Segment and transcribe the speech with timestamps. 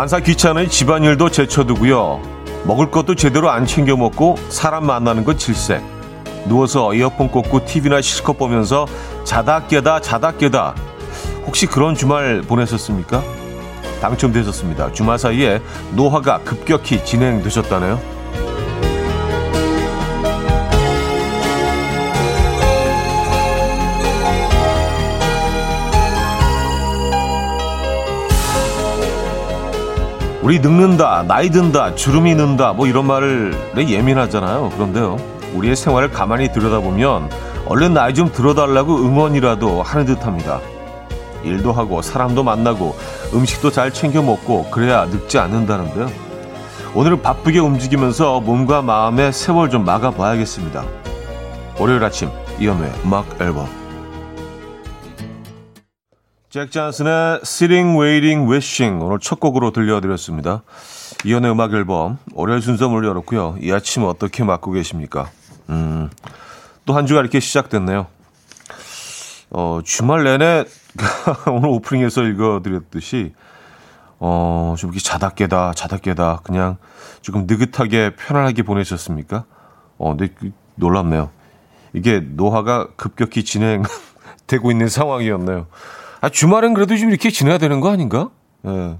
[0.00, 2.22] 만사 귀찮은 집안일도 제쳐두고요.
[2.64, 5.82] 먹을 것도 제대로 안 챙겨 먹고 사람 만나는 건 질색.
[6.46, 8.86] 누워서 이어폰 꽂고 TV나 실컷 보면서
[9.24, 10.74] 자다 깨다 자다 깨다.
[11.46, 13.22] 혹시 그런 주말 보내셨습니까?
[14.00, 14.90] 당첨되셨습니다.
[14.92, 15.60] 주말 사이에
[15.92, 18.19] 노화가 급격히 진행되셨다네요.
[30.50, 34.70] 우리 늙는다, 나이 든다, 주름이 는다, 뭐 이런 말을 예민하잖아요.
[34.70, 35.16] 그런데요,
[35.54, 37.30] 우리의 생활을 가만히 들여다보면
[37.66, 40.58] 얼른 나이 좀 들어달라고 응원이라도 하는 듯합니다.
[41.44, 42.96] 일도 하고 사람도 만나고
[43.32, 46.10] 음식도 잘 챙겨 먹고 그래야 늙지 않는다는데요.
[46.96, 50.82] 오늘은 바쁘게 움직이면서 몸과 마음의 세월 좀 막아봐야겠습니다.
[51.78, 53.79] 월요일 아침 이연우의 음악 앨범
[56.50, 60.62] 잭 잔슨의 Sitting, Waiting, Wishing 오늘 첫 곡으로 들려드렸습니다.
[61.24, 63.56] 이연의 음악 앨범 월요일 순서 문을 열었고요.
[63.60, 65.30] 이 아침 어떻게 맞고 계십니까?
[65.68, 66.10] 음,
[66.84, 68.08] 또 한 주가 이렇게 시작됐네요.
[69.50, 70.64] 어, 주말 내내
[71.46, 73.32] 오늘 오프닝에서 읽어드렸듯이
[74.18, 76.78] 어, 좀 이렇게 자다 깨다 자다 깨다 그냥
[77.22, 79.44] 조금 느긋하게 편안하게 보내셨습니까?
[79.98, 81.30] 어, 근데 그 놀랍네요.
[81.92, 85.68] 이게 노화가 급격히 진행되고 있는 상황이었네요.
[86.20, 88.30] 아, 주말엔 그래도 좀 이렇게 지내야 되는 거 아닌가?
[88.66, 88.98] 예.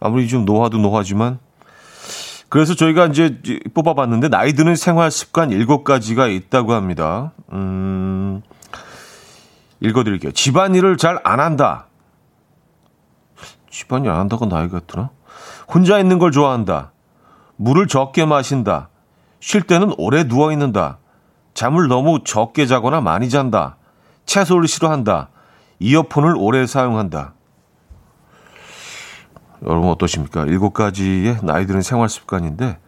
[0.00, 1.38] 아무리 좀 노화도 노화지만.
[2.48, 3.38] 그래서 저희가 이제
[3.74, 7.32] 뽑아봤는데, 나이 드는 생활 습관 7가지가 있다고 합니다.
[7.52, 8.42] 음,
[9.80, 10.32] 읽어드릴게요.
[10.32, 11.86] 집안일을 잘 안 한다.
[13.70, 15.10] 집안일 안 한다고 나이 같더라?
[15.72, 16.92] 혼자 있는 걸 좋아한다.
[17.56, 18.88] 물을 적게 마신다.
[19.40, 20.98] 쉴 때는 오래 누워 있는다.
[21.54, 23.76] 잠을 너무 적게 자거나 많이 잔다.
[24.26, 25.28] 채소를 싫어한다.
[25.78, 27.34] 이어폰을 오래 사용한다.
[29.64, 30.44] 여러분 어떠십니까?
[30.44, 32.78] 일곱 가지의 나이 드는 생활 습관인데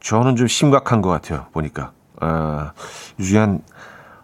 [0.00, 1.46] 저는 좀 심각한 것 같아요.
[1.52, 2.72] 보니까 아,
[3.18, 3.62] 유지 한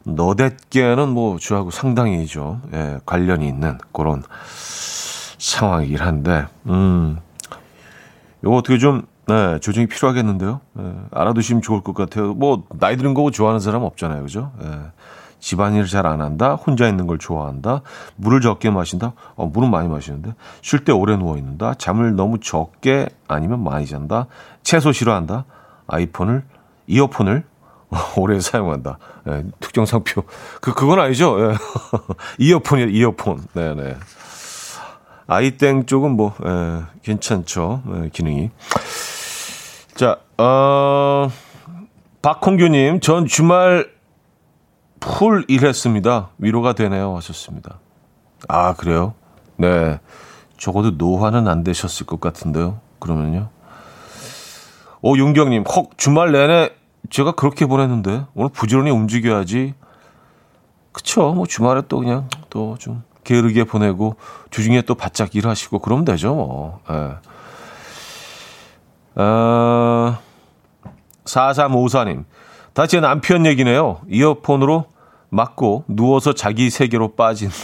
[0.05, 4.23] 너댓게는 뭐 저하고 상당히 좀 예, 관련이 있는 그런
[5.39, 7.19] 상황이긴 한데 음,
[8.43, 10.61] 이거 어떻게 좀 네, 조정이 필요하겠는데요.
[10.81, 12.35] 예, 알아두시면 좋을 것 같아요.
[12.35, 14.53] 뭐 나이 드는 거고 좋아하는 사람 없잖아요, 그죠?
[14.63, 14.69] 예.
[15.41, 16.55] 집안일을 잘 안 한다.
[16.55, 17.83] 혼자 있는 걸 좋아한다.
[18.17, 19.13] 물을 적게 마신다.
[19.37, 20.35] 어, 물은 많이 마시는데.
[20.63, 21.75] 쉴 때 오래 누워 있는다.
[21.75, 24.27] 잠을 너무 적게 아니면 많이 잔다.
[24.63, 25.45] 채소 싫어한다.
[25.87, 26.45] 아이폰을
[26.87, 27.45] 이어폰을
[28.17, 28.99] 오래 사용한다.
[29.29, 30.23] 예, 특정 상표.
[30.61, 31.37] 그 그건 아니죠.
[31.41, 31.55] 예.
[32.39, 33.43] 이어폰이 이어폰.
[33.55, 33.97] 네, 네.
[35.27, 37.83] 아이땡 쪽은 뭐 예, 괜찮죠.
[38.05, 38.51] 예, 기능이.
[39.95, 41.29] 자, 어
[42.23, 43.91] 박홍규님, 전 주말
[45.01, 46.31] 풀 일했습니다.
[46.39, 47.17] 위로가 되네요.
[47.17, 47.79] 하셨습니다.
[48.49, 49.15] 아, 그래요?
[49.57, 49.99] 네.
[50.59, 52.81] 적어도 노화는 안 되셨을 것 같은데요.
[52.99, 53.49] 그러면요.
[55.03, 56.71] 오, 윤경님, 헉, 주말 내내
[57.09, 59.75] 제가 그렇게 보냈는데, 오늘 부지런히 움직여야지.
[60.93, 61.33] 그쵸.
[61.33, 64.17] 뭐 주말에 또 그냥 또 좀 게으르게 보내고,
[64.51, 66.81] 주중에 또 바짝 일하시고, 그러면 되죠, 뭐.
[66.91, 66.95] 예.
[66.95, 67.15] 네.
[69.17, 70.19] 아,
[71.25, 72.25] 4354님.
[72.73, 74.01] 다제 남편 얘기네요.
[74.09, 74.87] 이어폰으로
[75.31, 77.51] 맞고 누워서 자기 세계로 빠진.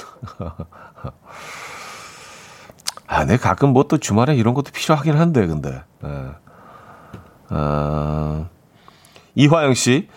[3.09, 5.83] 아, 내 가끔 뭐 또 주말에 이런 것도 필요하긴 한데, 근데.
[6.03, 6.11] 네.
[7.49, 8.47] 아,
[9.37, 10.09] 이화영 씨,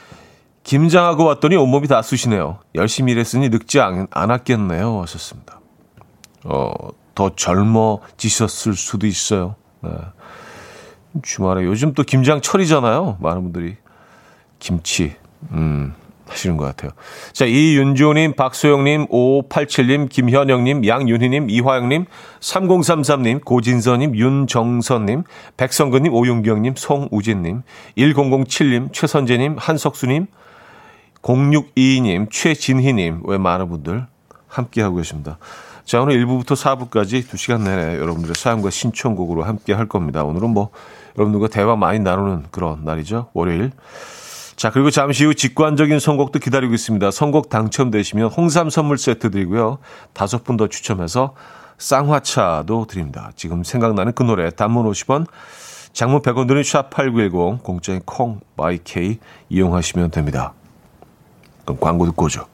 [0.63, 2.57] 김장하고 왔더니 온몸이 다 쑤시네요.
[2.75, 5.01] 열심히 일했으니 늙지 않, 않았겠네요.
[5.01, 5.59] 하셨습니다.
[6.45, 6.71] 어,
[7.13, 9.55] 더 젊어지셨을 수도 있어요.
[9.81, 9.91] 네.
[11.21, 13.17] 주말에 요즘 또 김장철이잖아요.
[13.19, 13.77] 많은 분들이
[14.59, 15.15] 김치,
[15.51, 15.93] 음,
[16.27, 16.91] 하시는 것 같아요.
[17.33, 22.05] 자, 이윤주님, 박소영님, 5587님, 김현영님, 양윤희님, 이화영님,
[22.39, 25.23] 3033님, 고진서님, 윤정선님,
[25.57, 27.63] 백성근님, 오윤경님, 송우진님,
[27.97, 30.27] 1007님, 최선재님, 한석수님,
[31.21, 34.05] 0622님, 최진희님, 왜 많은 분들
[34.47, 35.37] 함께하고 계십니다.
[35.83, 40.23] 자, 오늘 1부부터 4부까지 2시간 내내 여러분들의 사연과 신청곡으로 함께 할 겁니다.
[40.23, 40.69] 오늘은 뭐
[41.17, 43.29] 여러분들과 대화 많이 나누는 그런 날이죠.
[43.33, 43.71] 월요일.
[44.59, 47.11] 자, 그리고 잠시 후 직관적인 선곡도 기다리고 있습니다.
[47.11, 49.77] 선곡 당첨되시면 홍삼 선물 세트 드리고요.
[50.11, 51.33] 다섯 분 더 추첨해서
[51.77, 53.31] 쌍화차도 드립니다.
[53.37, 55.27] 지금 생각나는 그 노래 단문 50원,
[55.93, 60.51] 장문 100원 드는 샵8910 공짜인 콩, YK 이용하시면 됩니다.
[61.63, 62.45] 그럼 광고 듣고 오죠.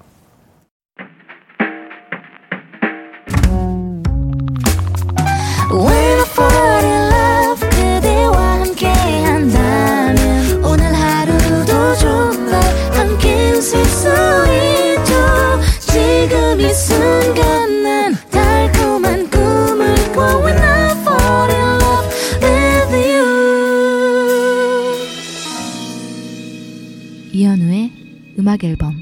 [28.55, 28.93] 음악 앨범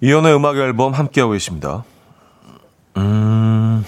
[0.00, 1.82] 이연의 음악 앨범 함께하고 계십니다.
[2.96, 3.84] 음,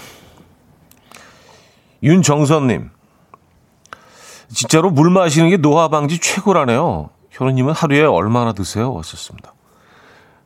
[2.03, 2.89] 윤정선님.
[4.53, 7.09] 진짜로 물 마시는 게 노화 방지 최고라네요.
[7.29, 8.93] 현우님은 하루에 얼마나 드세요?
[8.93, 9.53] 왔었습니다.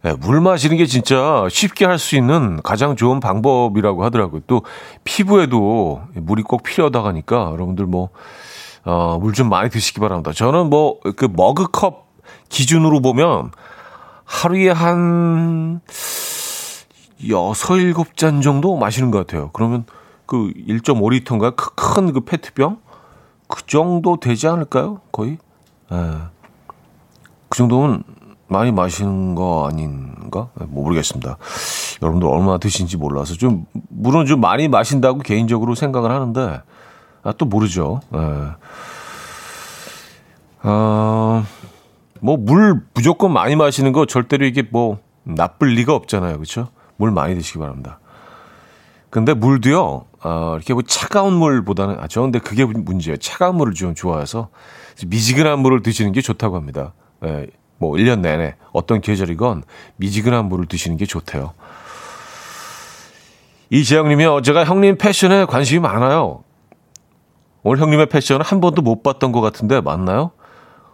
[0.04, 4.42] 네, 물 마시는 게 진짜 쉽게 할 수 있는 가장 좋은 방법이라고 하더라고요.
[4.46, 4.62] 또
[5.04, 8.10] 피부에도 물이 꼭 필요하다 하니까 여러분들 뭐
[8.86, 10.32] 어, 물 좀 많이 드시기 바랍니다.
[10.32, 12.06] 저는 뭐, 그 머그컵
[12.50, 13.52] 기준으로 보면
[14.24, 15.82] 하루에 한
[17.30, 19.50] 여섯, 일곱 잔 정도 마시는 것 같아요.
[19.54, 19.86] 그러면
[20.26, 22.80] 그 1.5리터인가 큰 그 페트병?
[23.48, 25.02] 그 정도 되지 않을까요?
[25.12, 25.38] 거의?
[25.92, 25.98] 예.
[27.50, 28.04] 그 정도면
[28.48, 30.50] 많이 마시는 거 아닌가?
[30.62, 31.38] 예, 뭐 모르겠습니다.
[32.02, 36.62] 여러분들 얼마나 드신지 몰라서 좀 물은 좀 많이 마신다고 개인적으로 생각을 하는데
[37.26, 38.00] 아, 또 모르죠.
[38.14, 38.20] 예.
[40.64, 41.44] 어,
[42.22, 46.36] 뭐 물 무조건 많이 마시는 거 절대로 이게 뭐 나쁠 리가 없잖아요.
[46.36, 46.70] 그렇죠?
[46.98, 48.00] 물 많이 드시기 바랍니다.
[49.10, 50.06] 근데 물도요.
[50.24, 53.18] 어, 이렇게 뭐 차가운 물보다는 아, 저 근데 그게 문제예요.
[53.18, 54.50] 차가운 물을 좀 좋아해서
[55.06, 56.94] 미지근한 물을 드시는 게 좋다고 합니다.
[57.26, 59.64] 예, 뭐 1년 내내 어떤 계절이건
[59.98, 61.54] 미지근한 물을 드시는 게 좋대요.
[63.70, 66.44] 이재영 님이 어제가 형님 패션에 관심이 많아요.
[67.68, 70.30] 오늘 형님의 패션은 한 번도 못 봤던 것 같은데 맞나요?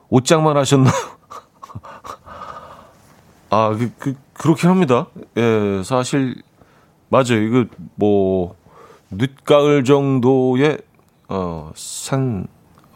[0.07, 0.93] 옷장만 하셨나요?
[3.51, 5.07] 아, 그, 그, 그렇긴 합니다.
[5.35, 6.41] 예, 사실,
[7.09, 7.41] 맞아요.
[7.41, 7.65] 이거,
[7.95, 8.55] 뭐,
[9.09, 10.77] 늦가을 정도의,
[11.27, 12.47] 어, 산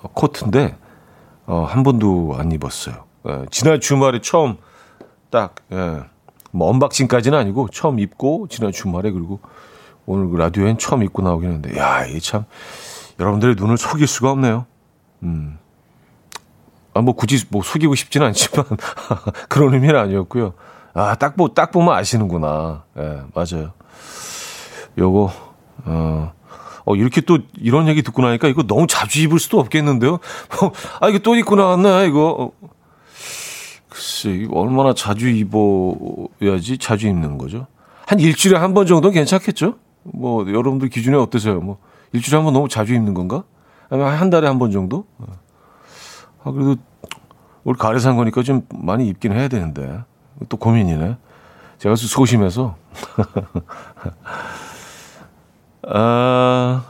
[0.02, 0.78] 코트인데,
[1.46, 3.04] 어, 한 번도 안 입었어요.
[3.28, 4.56] 예, 지난 주말에 처음
[5.30, 6.00] 딱, 예,
[6.52, 9.42] 뭐, 언박싱까지는 아니고, 처음 입고, 지난 주말에, 그리고
[10.06, 12.46] 오늘 그 라디오엔 처음 입고 나오긴 했는데, 야, 이게 참,
[13.20, 14.66] 여러분들의 눈을 속일 수가 없네요.
[15.24, 15.58] 음.
[16.94, 18.66] 아, 뭐 굳이 뭐 속이고 싶지는 않지만
[19.50, 20.54] 그런 의미는 아니었고요.
[20.94, 22.84] 아, 딱, 보, 딱 보면 아시는구나.
[22.98, 23.74] 예, 네, 맞아요.
[24.98, 25.32] 요거,
[25.86, 26.34] 어,
[26.86, 30.20] 어, 이렇게 또 이런 얘기 듣고 나니까 이거 너무 자주 입을 수도 없겠는데요?
[30.60, 30.72] 뭐,
[31.02, 32.54] 아, 이거 또 입고 나왔나, 이거.
[32.62, 32.70] 어,
[33.90, 37.68] 글쎄, 얼마나 자주 입어야지 자주 입는 거죠?
[38.06, 39.76] 한 일주일에 한 번 정도는 괜찮겠죠?
[40.04, 41.60] 뭐, 여러분들 기준에 어떠세요?
[41.60, 41.78] 뭐,
[42.14, 43.44] 일주일에 한 번 너무 자주 입는 건가?
[43.90, 45.06] 아니면 한 달에 한 번 정도?
[45.18, 45.26] 어.
[46.44, 46.76] 아, 그래도
[47.64, 50.02] 우리 가을에 산 거니까 좀 많이 입긴 해야 되는데.
[50.50, 51.18] 또 고민이네.
[51.80, 52.76] 제가 소심해서.
[55.88, 56.84] 아,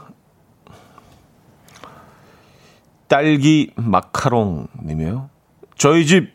[3.08, 5.28] 딸기 마카롱 님이에요.
[5.76, 6.34] 저희 집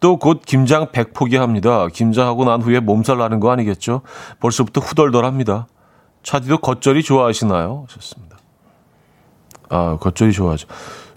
[0.00, 1.86] 또곧 김장 100포기 합니다.
[1.86, 4.02] 김장하고 난 후에 몸살 나는 거 아니겠죠?
[4.40, 5.68] 벌써부터 후덜덜합니다.
[6.22, 7.86] 차디도 겉절이 좋아하시나요?
[7.88, 8.38] 하셨습니다.
[9.68, 10.68] 아, 겉절이 좋아하죠.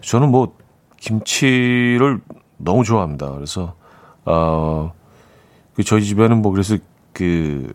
[0.02, 0.56] 저는 뭐
[0.98, 2.22] 김치를
[2.57, 3.31] 너무 좋아합니다.
[3.31, 3.75] 그래서
[4.25, 4.94] 어,
[5.75, 6.78] 그 저희 집에는 뭐 그래서
[7.13, 7.74] 그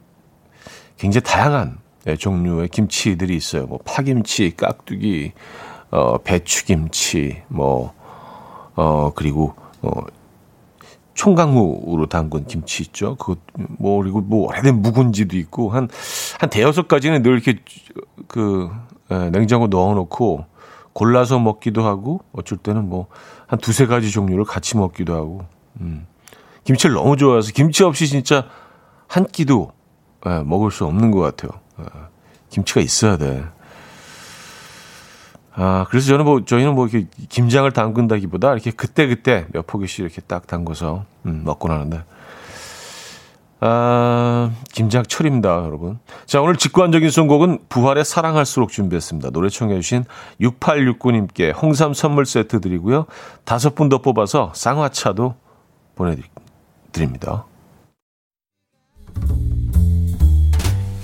[0.97, 3.67] 굉장히 다양한 네, 종류의 김치들이 있어요.
[3.67, 5.33] 뭐 파김치, 깍두기,
[5.91, 7.93] 어, 배추김치, 뭐,
[8.75, 9.91] 어, 그리고, 어,
[11.21, 13.17] 총각무로 담근 김치 있죠.
[13.17, 13.37] 그,
[13.79, 15.89] 뭐, 그리고 뭐, 오래된 묵은지도 있고, 한,
[16.39, 17.59] 한 대여섯 가지는 늘 이렇게,
[18.27, 18.71] 그,
[19.11, 20.47] 에, 냉장고 넣어놓고,
[20.93, 23.07] 골라서 먹기도 하고 어쩔 때는 뭐
[23.51, 25.45] 한 두세 가지 종류를 같이 먹기도 하고
[25.81, 26.07] 음.
[26.63, 28.47] 김치를 너무 좋아해서 김치 없이 진짜
[29.09, 29.73] 한 끼도
[30.27, 31.61] 예, 먹을 수 없는 것 같아요.
[31.81, 31.85] 예,
[32.49, 33.43] 김치가 있어야 돼.
[35.55, 40.47] 아, 그래서 저는 뭐, 저희는 뭐, 이렇게 김장을 담근다기보다 이렇게 그때그때 몇 포기씩 이렇게 딱
[40.47, 42.03] 담궈서, 음, 먹고 나는데.
[43.63, 45.99] 아, 김장철입니다, 여러분.
[46.25, 49.31] 자, 오늘 직관적인 선곡은 부활의 사랑할수록 준비했습니다.
[49.31, 50.05] 노래 청해주신
[50.41, 53.05] 6869님께 홍삼 선물 세트 드리고요.
[53.45, 55.35] 다섯 분 더 뽑아서 쌍화차도
[55.95, 57.45] 보내드립니다.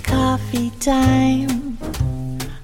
[0.07, 1.56] Coffee time.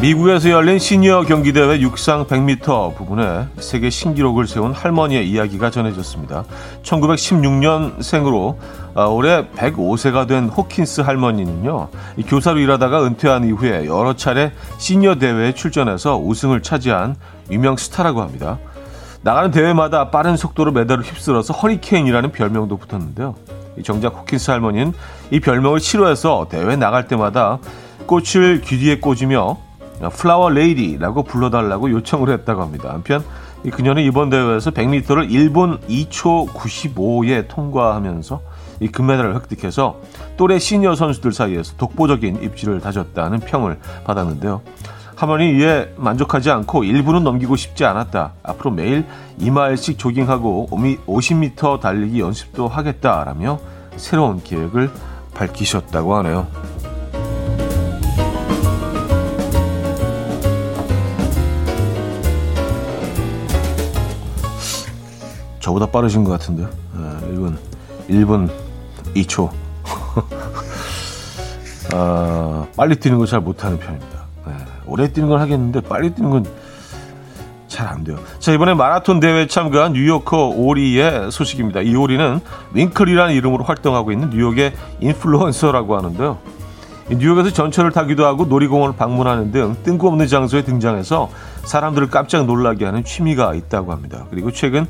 [0.00, 6.44] 미국에서 열린 시니어 경기대회 육상 100m 부분에 세계 신기록을 세운 할머니의 이야기가 전해졌습니다.
[6.82, 8.56] 1916년생으로
[8.94, 11.88] 아, 올해 105세가 된 호킨스 할머니는요,
[12.26, 17.16] 교사로 일하다가 은퇴한 이후에 여러 차례 시니어 대회에 출전해서 우승을 차지한
[17.50, 18.58] 유명 스타라고 합니다.
[19.20, 23.34] 나가는 대회마다 빠른 속도로 메달을 휩쓸어서 허리케인이라는 별명도 붙었는데요.
[23.84, 24.94] 정작 호킨스 할머니는
[25.30, 27.58] 이 별명을 싫어해서 대회 나갈 때마다
[28.06, 29.68] 꽃을 귀 뒤에 꽂으며
[30.08, 32.90] Flower Lady라고 불러달라고 요청을 했다고 합니다.
[32.92, 33.22] 한편
[33.70, 38.40] 그녀는 이번 대회에서 100m를 1분 2초 95에 통과하면서
[38.80, 40.00] 이 금메달을 획득해서
[40.38, 44.62] 또래 시니어 선수들 사이에서 독보적인 입지를 다졌다는 평을 받았는데요.
[45.16, 48.32] 할머니 이에 만족하지 않고 1분은 넘기고 싶지 않았다.
[48.42, 49.04] 앞으로 매일
[49.38, 53.58] 2마일씩 조깅하고 50m 달리기 연습도 하겠다라며
[53.96, 54.90] 새로운 계획을
[55.34, 56.46] 밝히셨다고 하네요.
[65.60, 66.68] 저보다 빠르신 것 같은데요.
[67.32, 67.56] 1분,
[68.08, 68.50] 1분
[69.14, 69.50] 2초.
[71.92, 74.20] 아, 빨리 뛰는 걸 잘 못하는 편입니다.
[74.46, 74.52] 네,
[74.86, 76.44] 오래 뛰는 걸 하겠는데 빨리 뛰는 건
[77.68, 78.18] 잘 안 돼요.
[78.40, 81.82] 자, 이번에 마라톤 대회에 참가한 뉴요커 오리의 소식입니다.
[81.82, 82.40] 이 오리는
[82.74, 86.38] 윙클이라는 이름으로 활동하고 있는 뉴욕의 인플루언서라고 하는데요.
[87.10, 91.30] 뉴욕에서 전철을 타기도 하고 놀이공원을 방문하는 등 뜬금없는 장소에 등장해서
[91.64, 94.26] 사람들을 깜짝 놀라게 하는 취미가 있다고 합니다.
[94.30, 94.86] 그리고 최근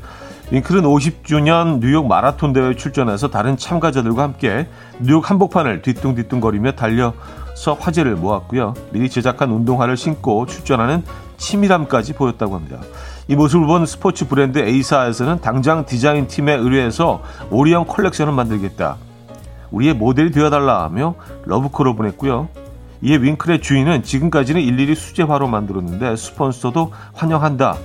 [0.51, 4.67] 윙클은 50주년 뉴욕 마라톤 대회에 출전해서 다른 참가자들과 함께
[4.99, 8.73] 뉴욕 한복판을 뒤뚱뒤뚱거리며 달려서 화제를 모았고요.
[8.91, 11.03] 미리 제작한 운동화를 신고 출전하는
[11.37, 12.79] 치밀함까지 보였다고 합니다.
[13.29, 18.97] 이 모습을 본 스포츠 브랜드 A사에서는 당장 디자인 팀에 의뢰해서 오리형 컬렉션을 만들겠다.
[19.71, 21.15] 우리의 모델이 되어달라 하며
[21.45, 22.49] 러브콜을 보냈고요.
[23.03, 27.77] 이에 윙클의 주인은 지금까지는 일일이 수제화로 만들었는데 스폰서도 환영한다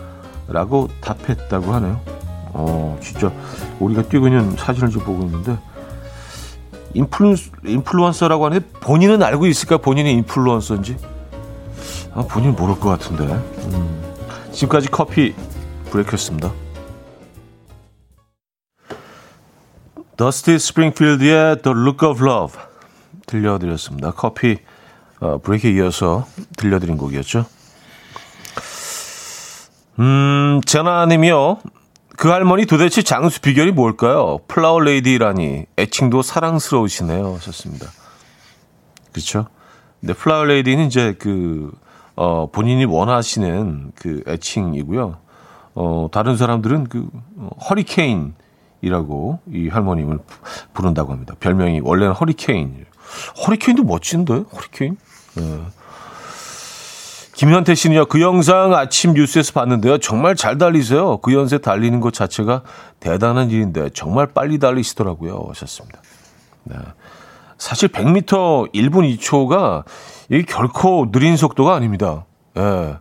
[0.49, 2.26] 라고 답했다고 하네요.
[2.59, 3.31] 어, 진짜
[3.79, 5.59] 오리가 뛰고 있는 사진을 좀 보고 있는데
[6.95, 7.37] 인플루,
[7.67, 9.77] 인플루언서라고 하는데 본인은 알고 있을까?
[9.77, 10.97] 본인이 인플루언서인지?
[12.15, 13.25] 아, 본인은 모를 것 같은데.
[13.25, 14.15] 음.
[14.53, 15.35] 지금까지 커피
[15.91, 16.51] 브레이크였습니다.
[20.17, 22.59] 더스티 스프링필드의 The Look of Love
[23.27, 24.13] 들려드렸습니다.
[24.13, 24.57] 커피
[25.21, 27.45] 어, 브레이크에 이어서 들려드린 곡이었죠.
[29.99, 31.59] 음, 제나님이요.
[32.17, 34.39] 그 할머니 도대체 장수 비결이 뭘까요?
[34.49, 37.35] flower lady라니 애칭도 사랑스러우시네요.
[37.35, 37.87] 하셨습니다.
[39.13, 39.47] 그렇죠?
[40.01, 41.73] 근데 플라워 레이디는 이제 그
[42.15, 45.19] 어, 본인이 원하시는 그 애칭이고요.
[45.75, 47.07] 어, 다른 사람들은 그
[47.37, 50.19] 어, 허리케인이라고 이 할머님을
[50.73, 51.35] 부른다고 합니다.
[51.39, 52.87] 별명이 원래는 허리케인.
[53.47, 54.45] 허리케인도 멋진데?
[54.55, 54.97] 허리케인?
[55.37, 55.61] 네.
[57.37, 59.99] 김현태 씨는요, 그 영상 아침 뉴스에서 봤는데요.
[59.99, 61.19] 정말 잘 달리세요.
[61.19, 62.63] 그 연세 달리는 것 자체가
[62.99, 65.45] 대단한 일인데 정말 빨리 달리시더라고요.
[65.51, 66.01] 하셨습니다.
[66.65, 66.77] 네.
[67.59, 69.85] 사실 100m 1분 2초가
[70.31, 72.25] 이게 결코 느린 속도가 아닙니다.
[72.57, 72.61] 예.
[72.63, 72.97] 네.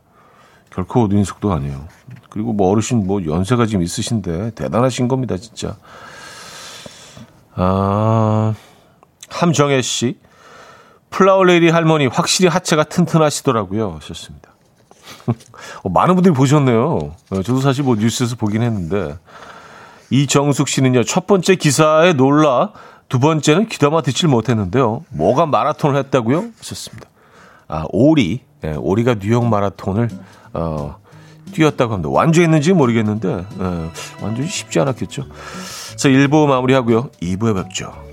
[0.70, 1.88] 결코 느린 속도가 아니에요.
[2.30, 5.78] 그리고 뭐 어르신 뭐 연세가 지금 있으신데 대단하신 겁니다, 진짜.
[7.54, 8.54] 아,
[9.30, 10.20] 함정혜 씨.
[11.16, 14.00] flower lady 할머니 확실히 하체가 튼튼하시더라고요.
[14.02, 14.50] 하셨습니다.
[15.84, 17.14] 어, 많은 분들이 보셨네요.
[17.30, 19.18] 어, 저도 사실 뭐 뉴스에서 보긴 했는데
[20.10, 22.72] 이정숙 씨는요 첫 번째 기사에 놀라
[23.08, 25.06] 두 번째는 귀담아 듣질 못했는데요.
[25.10, 26.50] 뭐가 마라톤을 했다고요?
[26.60, 27.08] 하셨습니다.
[27.70, 30.10] 아 오리, 네, 오리가 뉴욕 마라톤을
[30.54, 30.98] 어,
[31.54, 32.10] 뛰었다고 합니다.
[32.12, 33.90] 완주했는지 모르겠는데 네,
[34.22, 35.28] 완전히 쉽지 않았겠죠.
[35.96, 37.12] 자 1부 마무리하고요.
[37.22, 38.05] 2부에 뵙죠.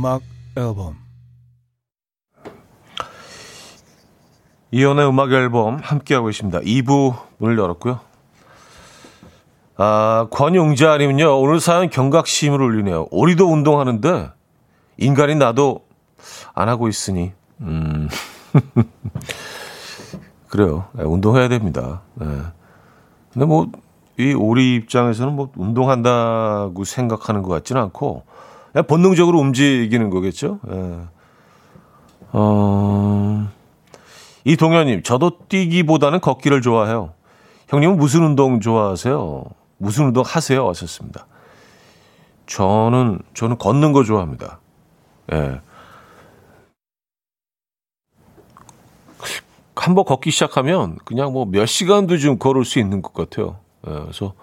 [0.00, 0.22] 음악
[0.56, 0.96] 앨범
[4.70, 6.60] 이연의 음악 앨범 함께하고 있습니다.
[6.60, 8.00] 2부 문을 열었고요.
[9.76, 13.08] 아, 권용자님은요, 오늘 사연 경각심을 울리네요.
[13.10, 14.30] 오리도 운동하는데,
[14.96, 15.84] 인간이 나도
[16.54, 18.08] 안 하고 있으니, 음.
[20.48, 20.86] 그래요.
[20.92, 22.00] 네, 운동해야 됩니다.
[22.14, 22.26] 네.
[23.34, 23.66] 근데 뭐,
[24.18, 28.29] 이 오리 입장에서는 뭐, 운동한다고 생각하는 것 같지는 않고,
[28.86, 30.60] 본능적으로 움직이는 거겠죠.
[30.70, 31.00] 예.
[32.32, 33.48] 어,
[34.44, 37.12] 이 동현님, 저도 뛰기보다는 걷기를 좋아해요.
[37.68, 39.44] 형님은 무슨 운동 좋아하세요?
[39.78, 40.68] 무슨 운동 하세요?
[40.68, 41.26] 하셨습니다.
[42.46, 44.60] 저는, 저는 걷는 거 좋아합니다.
[45.32, 45.60] 예.
[49.76, 53.58] 한번 걷기 시작하면 그냥 뭐 몇 시간도 좀 걸을 수 있는 것 같아요.
[53.88, 54.34] 예, 그래서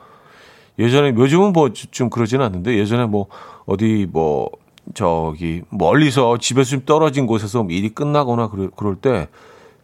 [0.79, 3.27] 예전에 요즘은 뭐 좀 그러지는 않는데 예전에 뭐
[3.65, 4.49] 어디 뭐
[4.93, 9.27] 저기 멀리서 집에서 좀 떨어진 곳에서 일이 끝나거나 그럴, 그럴 때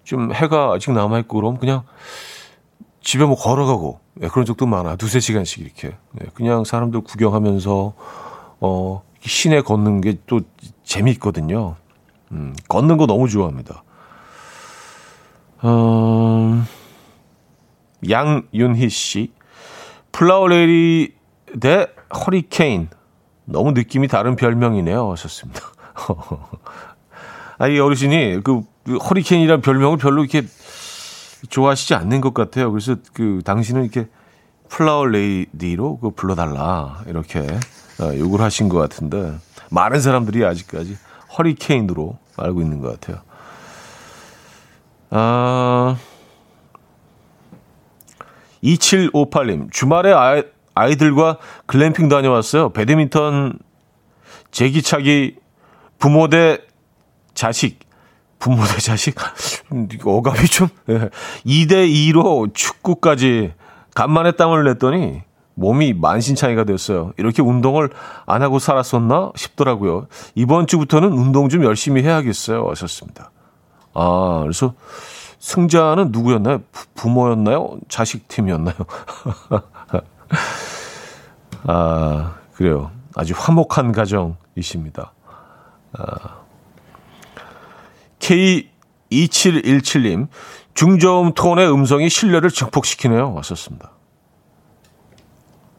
[0.03, 1.83] 좀 해가 아직 남아 있고 그럼 그냥
[3.01, 7.93] 집에 뭐 걸어가고 예, 그런 적도 많아 두세 시간씩 이렇게 예, 그냥 사람들 구경하면서
[8.59, 10.41] 어 시내 걷는 게 또
[10.83, 11.77] 재미있거든요.
[12.33, 13.83] 음, 걷는 거 너무 좋아합니다.
[15.61, 16.63] 어,
[18.09, 19.31] 양윤희 씨
[20.13, 21.13] flower lady
[21.59, 22.87] 대 허리케인
[23.45, 25.11] 너무 느낌이 다른 별명이네요.
[25.11, 25.61] 하셨습니다.
[27.59, 30.43] 아, 이 어르신이 그, 그 허리케인이란 별명을 별로 이렇게
[31.49, 32.71] 좋아하시지 않는 것 같아요.
[32.71, 34.07] 그래서 그 당신은 이렇게
[34.69, 39.35] flower lady로 그 불러달라 이렇게 어, 요구를 하신 것 같은데
[39.69, 40.97] 많은 사람들이 아직까지
[41.37, 43.21] 허리케인으로 알고 있는 것 같아요.
[45.09, 45.97] 아,
[48.63, 50.43] 2758님 주말에 아이,
[50.75, 52.69] 아이들과 글램핑 다녀왔어요.
[52.69, 53.59] 배드민턴,
[54.51, 55.35] 제기차기,
[55.99, 56.59] 부모 대
[57.33, 57.79] 자식.
[58.39, 59.15] 부모 대 자식?
[60.03, 61.09] 어감이 좀, 예.
[61.45, 63.53] 2대2로 축구까지
[63.95, 65.21] 간만에 땀을 냈더니
[65.55, 67.13] 몸이 만신창이가 됐어요.
[67.17, 67.89] 이렇게 운동을
[68.25, 70.07] 안 하고 살았었나 싶더라고요.
[70.35, 72.67] 이번 주부터는 운동 좀 열심히 해야겠어요.
[72.69, 73.31] 하셨습니다.
[73.93, 74.73] 아, 그래서
[75.43, 76.61] 승자는 누구였나요?
[76.95, 77.77] 부모였나요?
[77.89, 78.75] 자식 팀이었나요?
[81.67, 82.91] 아, 그래요.
[83.13, 85.11] 아주 화목한 가정이십니다.
[85.97, 86.37] 아,
[88.19, 90.29] K2717님,
[90.75, 93.33] 중저음 톤의 음성이 신뢰를 증폭시키네요.
[93.33, 93.91] 왔었습니다.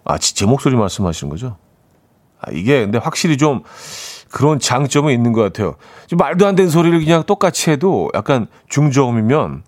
[0.04, 1.56] 아, 제 목소리 말씀하시는 거죠?
[2.38, 3.62] 아, 이게 근데 확실히 좀
[4.34, 5.76] 그런 장점은 있는 것 같아요.
[6.08, 9.62] 좀 말도 안 되는 소리를 그냥 똑같이 해도 약간 중저음이면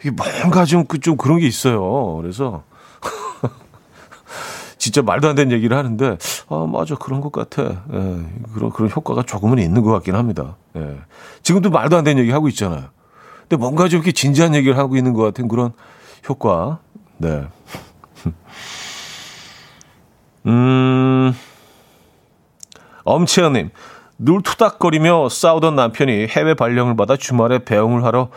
[0.00, 2.16] 이게 뭔가 좀, 그, 좀 그런 게 있어요.
[2.16, 2.62] 그래서
[4.78, 6.16] 진짜 말도 안 되는 얘기를 하는데,
[6.48, 6.94] 아, 맞아.
[6.94, 7.82] 그런 것 같아.
[7.92, 10.56] 예, 그런, 그런 효과가 조금은 있는 것 같긴 합니다.
[10.74, 11.00] 예.
[11.42, 12.84] 지금도 말도 안 되는 얘기 하고 있잖아요.
[13.40, 15.74] 근데 뭔가 좀 이렇게 진지한 얘기를 하고 있는 것 같은 그런
[16.26, 16.78] 효과.
[17.18, 17.46] 네.
[20.46, 21.34] 음,
[23.08, 23.70] 엄채연님,
[24.18, 28.28] 늘 투닥거리며 싸우던 남편이 해외 발령을 받아 주말에 배웅을 하러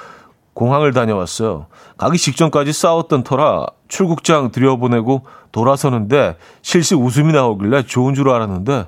[0.53, 1.67] 공항을 다녀왔어요.
[1.97, 8.87] 가기 직전까지 싸웠던 터라 출국장 들여보내고 돌아서는데 실시 웃음이 나오길래 좋은 줄 알았는데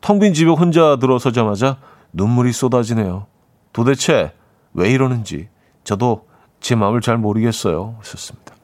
[0.00, 1.76] 텅 빈 집에 혼자 들어서자마자
[2.12, 3.26] 눈물이 쏟아지네요.
[3.72, 4.32] 도대체
[4.74, 5.48] 왜 이러는지
[5.84, 6.26] 저도
[6.60, 7.96] 제 마음을 잘 모르겠어요.
[7.98, 8.54] 하셨습니다.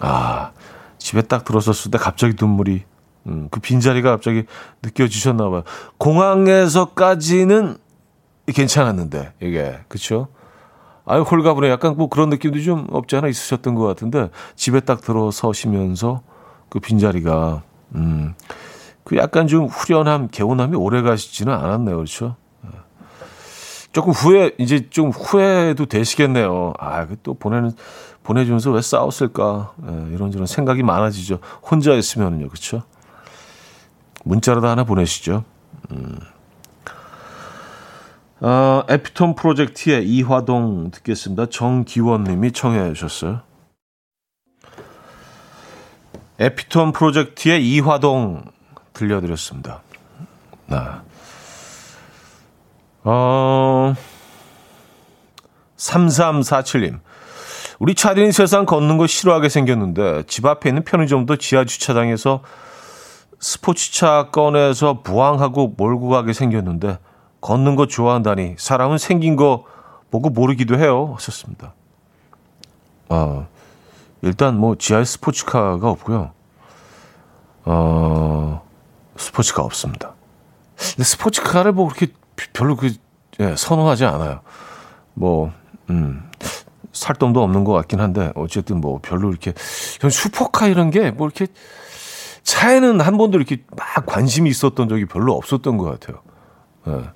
[0.00, 0.52] 아,
[0.98, 2.84] 집에 딱 들어섰을 때 갑자기 눈물이
[3.26, 4.44] 음, 그 빈자리가 갑자기
[4.82, 5.62] 느껴지셨나 봐요.
[5.98, 7.76] 공항에서까지는
[8.46, 10.28] 괜찮았는데 이게 그렇죠?
[11.04, 16.22] 아유 홀가분해 약간 뭐 그런 느낌도 좀 없지 않아 있으셨던 것 같은데 집에 딱 들어서시면서
[16.68, 17.62] 그 빈자리가
[17.94, 18.34] 음.
[19.04, 21.96] 그 약간 좀 후련함, 개운함이 오래 가시지는 않았네요.
[21.96, 22.36] 그렇죠?
[22.66, 22.70] 예.
[23.92, 26.72] 조금 후회, 이제 좀 후회도 되시겠네요.
[26.78, 27.72] 아, 그또 보내는,
[28.22, 29.72] 보내주면서 왜 싸웠을까?
[29.88, 31.40] 예, 이런저런 생각이 많아지죠.
[31.68, 32.48] 혼자 있으면은요.
[32.48, 32.82] 그렇죠?
[34.24, 35.44] 문자라도 하나 보내시죠.
[35.90, 36.18] 음.
[38.40, 41.46] 어, 에피톤 프로젝트의 이화동 듣겠습니다.
[41.46, 43.42] 정기원 님이 청해 주셨어요.
[46.40, 48.42] 에피톤 프로젝트의 이화동
[48.94, 49.80] 들려드렸습니다.
[50.66, 50.76] 네.
[53.04, 53.94] 어,
[55.76, 57.00] 3347님.
[57.78, 62.42] 우리 차디는 세상 걷는 거 싫어하게 생겼는데 집 앞에 있는 편의점도 지하 주차장에서
[63.42, 66.98] 스포츠차 꺼내서 부항하고 몰고 가게 생겼는데
[67.40, 69.64] 걷는 거 좋아한다니 사람은 생긴 거
[70.12, 71.12] 보고 모르기도 해요.
[71.16, 71.74] 하셨습니다.
[73.08, 73.46] 아,
[74.22, 76.30] 일단 뭐 지하에 스포츠카가 없고요.
[77.64, 78.62] 어,
[79.16, 80.14] 스포츠카 없습니다.
[80.76, 82.12] 근데 스포츠카를 뭐 그렇게
[82.52, 82.92] 별로 그
[83.40, 84.40] 예, 선호하지 않아요.
[85.14, 85.52] 뭐
[85.90, 86.30] 음.
[86.92, 91.46] 살돈도 없는 것 같긴 한데 어쨌든 뭐 별로 이렇게 슈퍼카 이런 게 뭐 이렇게
[92.52, 96.20] 차에는 한 번도 이렇게 막 관심이 있었던 적이 별로 없었던 것 같아요.
[96.88, 97.10] 예.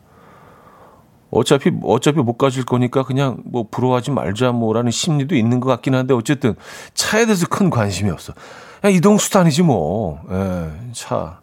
[1.31, 6.15] 어차피 어차피 못 가질 거니까 그냥 뭐 부러워하지 말자 뭐라는 심리도 있는 것 같긴 한데
[6.15, 6.55] 어쨌든
[6.95, 8.33] 차에 대해서 큰 관심이 없어.
[8.81, 10.23] 그냥 이동 수단이지 뭐.
[10.31, 11.41] 예, 차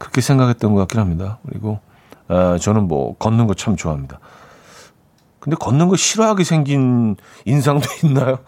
[0.00, 1.38] 그렇게 생각했던 것 같긴 합니다.
[1.48, 1.78] 그리고
[2.26, 4.18] 아, 저는 뭐 걷는 거 참 좋아합니다.
[5.40, 8.38] 근데 걷는 거 싫어하게 생긴 인상도 있나요?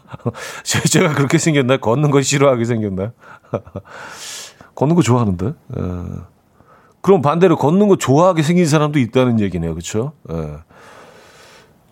[0.64, 1.78] 제가 그렇게 생겼나요?
[1.78, 3.12] 걷는 거 싫어하게 생겼나요?
[4.74, 5.46] 걷는 거 좋아하는데.
[5.46, 5.52] 에.
[7.02, 9.74] 그럼 반대로 걷는 거 좋아하게 생긴 사람도 있다는 얘기네요.
[9.74, 10.14] 그렇죠?
[10.30, 10.56] 예.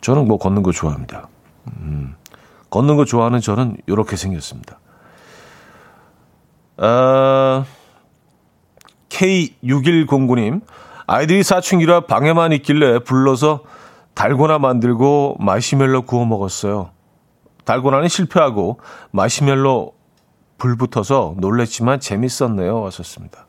[0.00, 1.28] 저는 뭐 걷는 거 좋아합니다.
[1.80, 2.16] 음.
[2.70, 4.78] 걷는 거 좋아하는 저는 이렇게 생겼습니다.
[6.78, 7.66] 아,
[9.10, 10.62] K6109님,
[11.06, 13.60] 아이들이 사춘기라 방에만 있길래 불러서
[14.14, 16.90] 달고나 만들고 마시멜로 구워 먹었어요.
[17.64, 18.78] 달고나는 실패하고
[19.10, 19.94] 마시멜로
[20.58, 22.82] 불 붙어서 놀랬지만 재밌었네요.
[22.82, 23.46] 왔었습니다.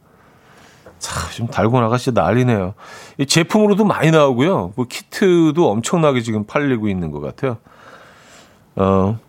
[1.00, 2.76] 참, 지금 달고나가 진짜 난리네요.
[3.18, 4.74] 이 제품으로도 많이 나오고요.
[4.76, 7.58] 뭐 키트도 엄청나게 지금 팔리고 있는 것 같아요.
[8.76, 9.20] 어,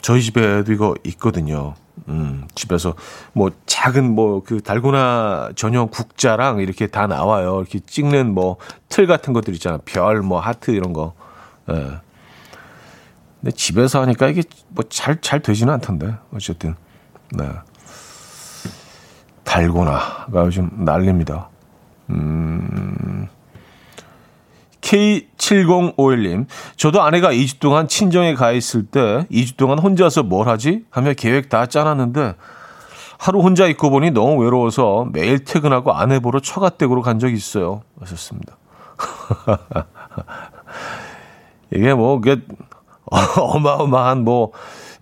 [0.00, 1.74] 저희 집에도 이거 있거든요.
[2.08, 2.94] 음, 집에서
[3.32, 7.58] 뭐 작은 뭐 그 달고나 전용 국자랑 이렇게 다 나와요.
[7.60, 8.56] 이렇게 찍는 뭐
[8.88, 9.78] 틀 같은 것들 있잖아.
[9.84, 11.14] 별, 뭐 하트 이런 거.
[11.70, 12.00] 예.
[13.40, 16.14] 근데 집에서 하니까 이게 뭐 잘, 잘 되지는 않던데.
[16.34, 16.74] 어쨌든.
[17.32, 17.48] 네.
[19.44, 21.48] 달고나가 요즘 난립니다.
[22.10, 23.28] 음.
[24.88, 26.46] K7051님,
[26.76, 30.84] 저도 아내가 2주 동안 친정에 가 있을 때 2주 동안 혼자서 뭘 하지?
[30.90, 32.34] 하며 계획 다 짜놨는데
[33.18, 37.82] 하루 혼자 있고 보니 너무 외로워서 매일 퇴근하고 아내 보러 처가댁으로 간 적이 있어요.
[38.00, 38.56] 하셨습니다.
[41.74, 42.40] 이게 뭐, 그게
[43.36, 44.52] 어마어마한 뭐,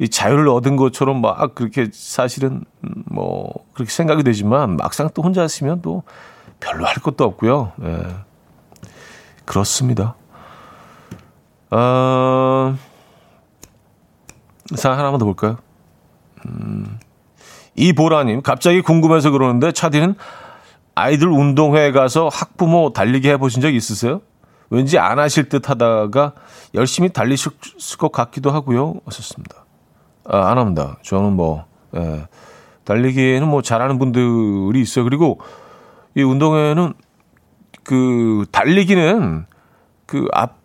[0.01, 5.81] 이 자유를 얻은 것처럼 막 그렇게 사실은 뭐, 그렇게 생각이 되지만 막상 또 혼자 있으면
[5.83, 6.03] 또
[6.59, 7.73] 별로 할 것도 없고요.
[7.83, 8.26] 예.
[9.47, 10.15] 그렇습니다.
[11.71, 12.77] 어,
[14.75, 15.57] 사 하나만 더 볼까요?
[16.45, 16.99] 음,
[17.75, 20.17] 이보라님, 갑자기 궁금해서 그러는데 차디는
[20.95, 24.21] 아이들 운동회에 가서 학부모 달리기 해보신 적 있으세요?
[24.69, 26.33] 왠지 안 하실 듯 하다가
[26.75, 27.53] 열심히 달리실
[27.99, 28.95] 것 같기도 하고요.
[29.07, 29.65] 하셨습니다.
[30.29, 30.97] 아, 안 합니다.
[31.03, 32.27] 저는 뭐, 예,
[32.85, 35.05] 달리기에는 뭐 잘하는 분들이 있어요.
[35.05, 35.39] 그리고
[36.17, 36.95] 이 운동회는
[37.87, 39.47] 그 달리기는
[40.07, 40.57] 그 앞,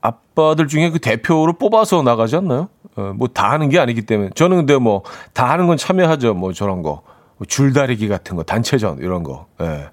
[0.00, 2.68] 아빠들 중에 그 대표를 뽑아서 나가지 않나요?
[2.96, 4.30] 어, 뭐다 하는 게 아니기 때문에.
[4.34, 5.02] 저는 근데 뭐
[5.34, 6.34] 다 하는 건 참여하죠.
[6.34, 7.02] 뭐 저런 거.
[7.36, 9.46] 뭐 줄다리기 같은 거, 단체전 이런 거.
[9.60, 9.90] 예.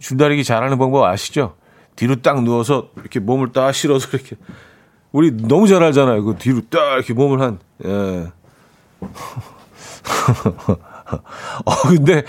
[0.00, 1.54] 줄다리기 잘하는 방법 아시죠?
[1.94, 4.36] 뒤로 딱 누워서 이렇게 몸을 딱 실어서 이렇게
[5.12, 6.24] 우리 너무 잘 알잖아요.
[6.24, 8.26] 그 뒤로 딱 이렇게 몸을 한 예.
[11.64, 12.24] 어 근데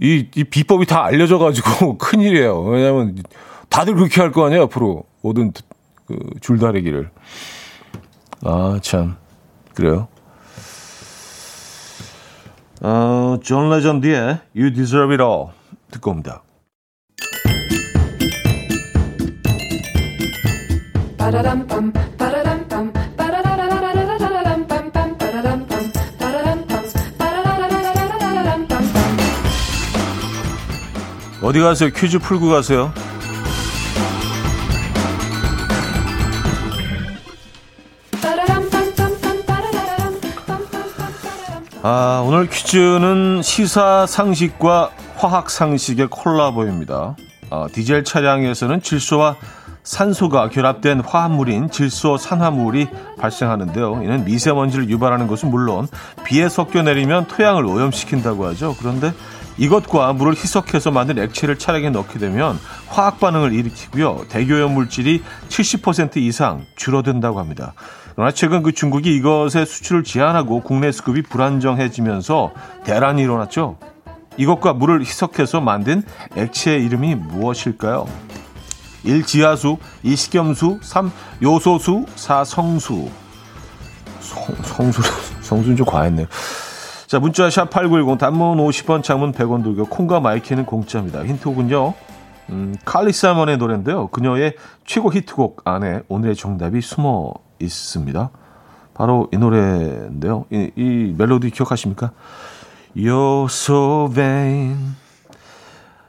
[0.00, 2.60] 이, 이 비법이 다 알려져가지고 큰일이에요.
[2.62, 3.16] 왜냐면
[3.68, 5.04] 다들 그렇게 할 거 아니에요, 앞으로.
[5.22, 5.52] 모든
[6.06, 7.10] 그 줄다리기를.
[8.44, 9.16] 아, 참.
[9.74, 10.08] 그래요.
[12.80, 15.46] 어, 존 레전드의 You Deserve It All
[15.92, 16.42] 듣고 옵니다.
[31.42, 31.90] 어디 가세요?
[31.90, 32.92] 퀴즈 풀고 가세요.
[41.84, 47.16] 아, 오늘 퀴즈는 시사 상식과 화학 상식의 콜라보입니다.
[47.50, 49.34] 아, 디젤 차량에서는 질소와
[49.82, 52.86] 산소가 결합된 화합물인 질소 산화물이
[53.18, 54.02] 발생하는데요.
[54.04, 55.88] 이는 미세먼지를 유발하는 것은 물론
[56.22, 58.76] 비에 섞여 내리면 토양을 오염시킨다고 하죠.
[58.78, 59.12] 그런데
[59.58, 64.26] 이것과 물을 희석해서 만든 액체를 차량에 넣게 되면 화학 반응을 일으키고요.
[64.28, 67.74] 대기오염 물질이 70% 이상 줄어든다고 합니다.
[68.14, 72.52] 그러나 최근 그 중국이 이것의 수출을 제한하고 국내 수급이 불안정해지면서
[72.84, 73.78] 대란이 일어났죠.
[74.36, 76.02] 이것과 물을 희석해서 만든
[76.36, 78.06] 액체의 이름이 무엇일까요?
[79.04, 79.24] 1.
[79.24, 80.16] 지하수 2.
[80.16, 81.10] 식염수 3.
[81.42, 82.44] 요소수 4.
[82.44, 83.10] 성수
[84.20, 85.02] 성, 성수
[85.40, 86.26] 성수는 좀 과했네요.
[87.12, 91.22] 자, 문자 샵8910 단문 50원, 장문 100원 들고 콩과 마이케이는 공짜입니다.
[91.22, 91.92] 힌트곡은요.
[92.48, 94.06] 음, 칼리 사이먼의 노래인데요.
[94.06, 98.30] 그녀의 최고 히트곡 안에 오늘의 정답이 숨어 있습니다.
[98.94, 100.46] 바로 이 노래인데요.
[100.50, 102.12] 이, 이 멜로디 기억하십니까?
[102.96, 104.96] You're so vain.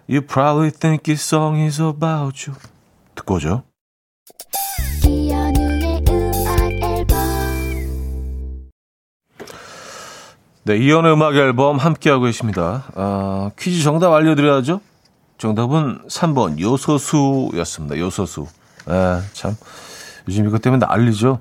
[0.10, 2.58] You probably think this song is about you.
[3.16, 3.64] 듣고 오죠.
[10.66, 12.86] 네, 이연의 음악 앨범 함께하고 계십니다.
[12.96, 14.80] 아, 퀴즈 정답 알려드려야죠.
[15.38, 17.98] 정답은 3번 요소수였습니다.
[17.98, 18.48] 요소수.
[18.86, 19.58] 아, 참
[20.30, 21.40] 요즘 이것 때문에 난리죠.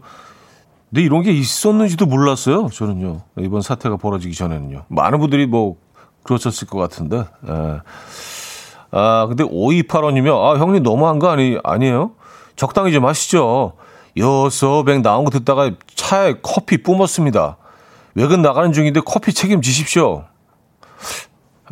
[0.91, 2.69] 근데 이런 게 있었는지도 몰랐어요.
[2.73, 3.21] 저는요.
[3.39, 4.87] 이번 사태가 벌어지기 전에는요.
[4.89, 5.77] 많은 분들이 뭐
[6.25, 7.25] 그러셨을 것 같은데.
[7.47, 7.83] 아,
[8.91, 10.37] 아 근데 5285님이요.
[10.37, 12.11] 아, 형님 너무한 거 아니, 아니에요?
[12.57, 13.75] 적당히 좀 하시죠.
[14.19, 17.57] 요소백 나온 거 듣다가 차에 커피 뿜었습니다.
[18.15, 20.25] 외근 나가는 중인데 커피 책임지십시오.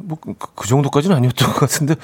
[0.02, 1.94] 뭐, 그, 그 정도까지는 아니었던 것 같은데,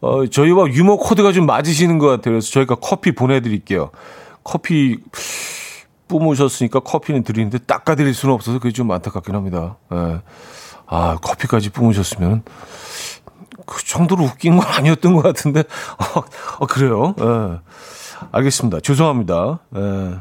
[0.00, 2.34] 어, 저희와 유머 코드가 좀 맞으시는 것 같아요.
[2.34, 3.90] 그래서 저희가 커피 보내드릴게요.
[4.44, 4.98] 커피
[6.08, 9.76] 뿜으셨으니까 커피는 드리는데 닦아드릴 수는 없어서 그게 좀 안타깝긴 합니다.
[9.92, 10.20] 예.
[10.86, 12.42] 아, 커피까지 뿜으셨으면
[13.64, 16.20] 그 정도로 웃긴 건 아니었던 것 같은데, 어,
[16.58, 17.14] 어 그래요?
[17.20, 17.60] 예.
[18.32, 18.80] 알겠습니다.
[18.80, 19.60] 죄송합니다.
[19.76, 20.18] 예.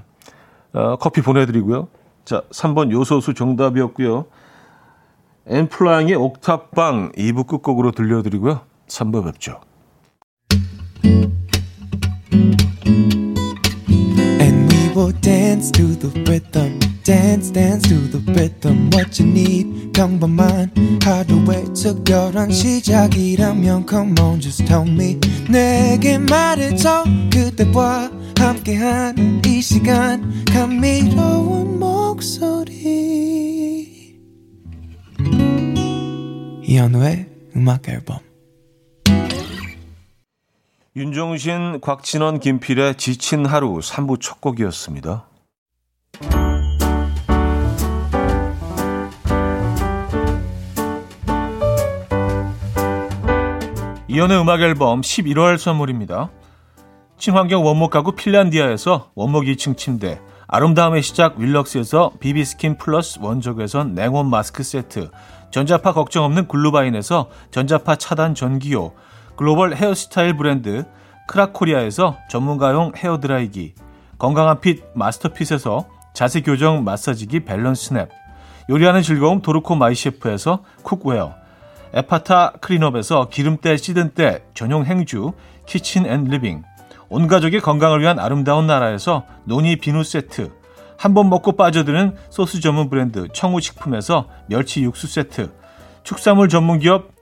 [0.74, 1.88] 어, 커피 보내드리고요.
[2.30, 4.28] 자, 3번 요소수 정답이었고요.
[5.48, 8.62] 엠플라잉의 옥탑방 2부 끝곡으로 들려드리고요.
[8.86, 9.60] 3부 뵙죠.
[15.00, 16.78] Will dance to the rhythm.
[17.06, 24.66] dance dance to the rhythm what you need 평범한 하루의 특별한 시작이라면 come on just
[24.66, 25.18] tell me
[25.50, 33.08] 내게 말해줘 그대와 함께한 이 시간 감미로운 목소리
[36.62, 38.29] 이현우의 음악 앨범
[40.96, 45.24] 윤종신, 곽진원, 김필의 지친 하루 3부 첫 곡이었습니다.
[54.08, 56.32] 이연의 음악 앨범 11월 선물입니다.
[57.20, 64.64] 친환경 원목 가구 핀란디아에서 원목 2층 침대, 아름다움의 시작 윌럭스에서 비비스킨 플러스 원적외선 냉온 마스크
[64.64, 65.12] 세트,
[65.52, 68.94] 전자파 걱정 없는 글루바인에서 전자파 차단 전기요,
[69.40, 70.84] 글로벌 헤어스타일 브랜드
[71.30, 73.74] 크라코리아에서 전문가용 헤어드라이기,
[74.18, 78.10] 건강한 핏 마스터핏에서 자세 교정 마사지기 밸런스 냅,
[78.70, 81.36] 요리하는 즐거움 도르코 마이셰프에서 cookware,
[81.94, 85.32] 에파타 클린업에서 기름때 찌든 때 전용 행주
[85.66, 86.64] 키친 앤 리빙
[87.08, 90.52] 온 가족의 건강을 위한 아름다운 나라에서 노니 비누 세트
[90.98, 95.54] 한 번 먹고 빠져드는 소스 전문 브랜드 청우식품에서 멸치 육수 세트
[96.04, 97.19] 축산물 전문 기업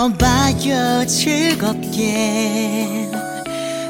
[0.00, 3.10] 들어봐요 즐겁게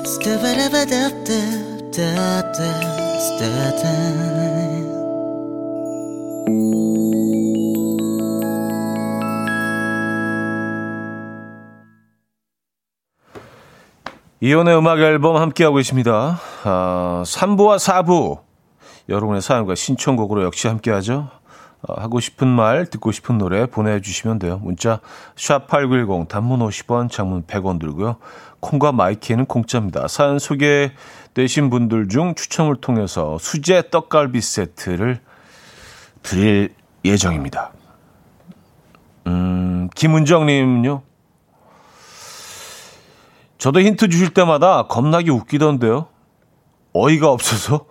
[0.05, 2.51] 스타바라바답답답답
[14.43, 16.41] 이혼의 음악 앨범 함께하고 계십니다.
[16.65, 18.41] 아, 3부와 4부.
[19.09, 21.40] 여러분의 사연과 신청곡으로 역시 함께하죠.
[21.89, 24.59] 아, 하고 싶은 말, 듣고 싶은 노래 보내주시면 돼요.
[24.63, 25.01] 문자
[25.37, 28.17] 샵8910 단문 50원, 장문 100원 들고요.
[28.61, 30.07] 콩과 마이키에는 공짜입니다.
[30.09, 35.21] 사연 소개되신 분들 중 추첨을 통해서 수제 떡갈비 세트를
[36.23, 37.73] 드릴 예정입니다.
[39.27, 41.03] 음, 김은정님요.
[43.57, 46.07] 저도 힌트 주실 때마다 겁나게 웃기던데요.
[46.93, 47.87] 어이가 없어서.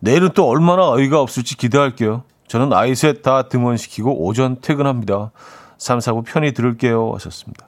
[0.00, 2.24] 내일은 또 얼마나 어이가 없을지 기대할게요.
[2.48, 5.30] 저는 아이 셋 다 등원시키고 오전 퇴근합니다.
[5.78, 7.12] 3, 4부 편히 들을게요.
[7.14, 7.66] 하셨습니다.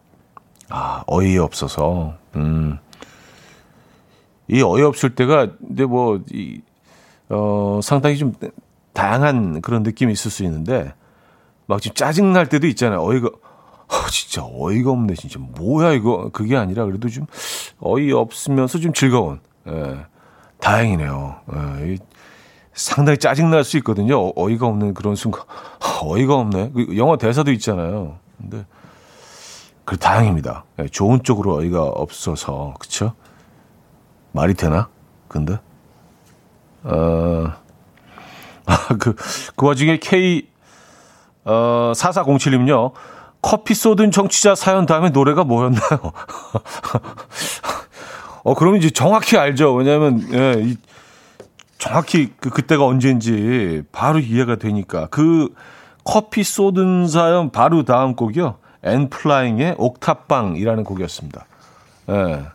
[0.69, 2.15] 아, 어이 없어서.
[2.37, 2.79] 음.
[4.49, 6.61] 이 어이 없을 때가, 근데 뭐, 이,
[7.29, 8.33] 어, 상당히 좀
[8.93, 10.93] 다양한 그런 느낌이 있을 수 있는데,
[11.67, 13.03] 막 지금 짜증날 때도 있잖아요.
[13.03, 15.39] 어이가, 어, 진짜 어이가 없네, 진짜.
[15.41, 16.31] 뭐야, 이거.
[16.33, 17.27] 그게 아니라 그래도 좀
[17.81, 19.41] 어이 없으면서 좀 즐거운.
[19.69, 19.97] 예.
[20.61, 21.37] 다행이네요.
[21.55, 21.97] 예.
[22.77, 24.21] 상당히 짜증날 수 있거든요.
[24.21, 25.43] 어, 어이가 없는 그런 순간.
[26.03, 26.73] 어이가 없네.
[26.75, 28.19] 그 영화 대사도 있잖아요.
[28.37, 28.65] 근데,
[29.85, 30.65] 그 다행입니다.
[30.81, 30.87] 예.
[30.87, 32.75] 좋은 쪽으로 어이가 없어서.
[32.79, 33.15] 그쵸?
[34.33, 34.89] 말이 되나?
[35.27, 35.59] 근데?
[36.85, 37.47] 어,
[38.67, 39.17] 아, 그,
[39.57, 40.47] 그 와중에 K,
[41.45, 42.93] 어, 4407님요.
[43.41, 46.13] 커피 쏟은 정치자 사연 다음에 노래가 뭐였나요?
[48.45, 49.73] 어, 그러면 이제 정확히 알죠.
[49.73, 50.77] 왜냐하면, 예, 이,
[51.79, 55.07] 정확히 그, 그때가 언제인지 바로 이해가 되니까.
[55.07, 55.55] 그
[56.05, 58.59] 커피 쏟은 사연 바로 다음 곡이요.
[58.83, 61.47] 엔플라잉의 옥탑방이라는 곡이었습니다.
[62.11, 62.47] 예.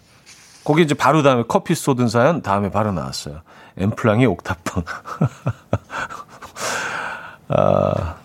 [0.64, 3.42] 거기 이제 바로 다음에 커피 쏟은 사연 다음에 바로 나왔어요.
[3.78, 4.84] 엠플랑의 옥탑방.
[7.50, 8.16] 아,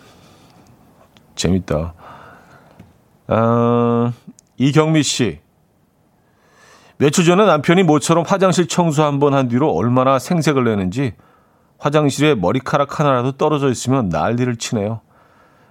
[1.35, 1.95] 재밌다.
[3.29, 4.13] 아,
[4.57, 5.41] 이경미 씨.
[6.99, 11.13] 며칠 전에 남편이 모처럼 화장실 청소 한번한 뒤로 얼마나 생색을 내는지
[11.79, 15.01] 화장실에 머리카락 하나라도 떨어져 있으면 난리를 치네요.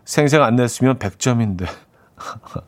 [0.06, 1.66] 생색 안 냈으면 100점인데.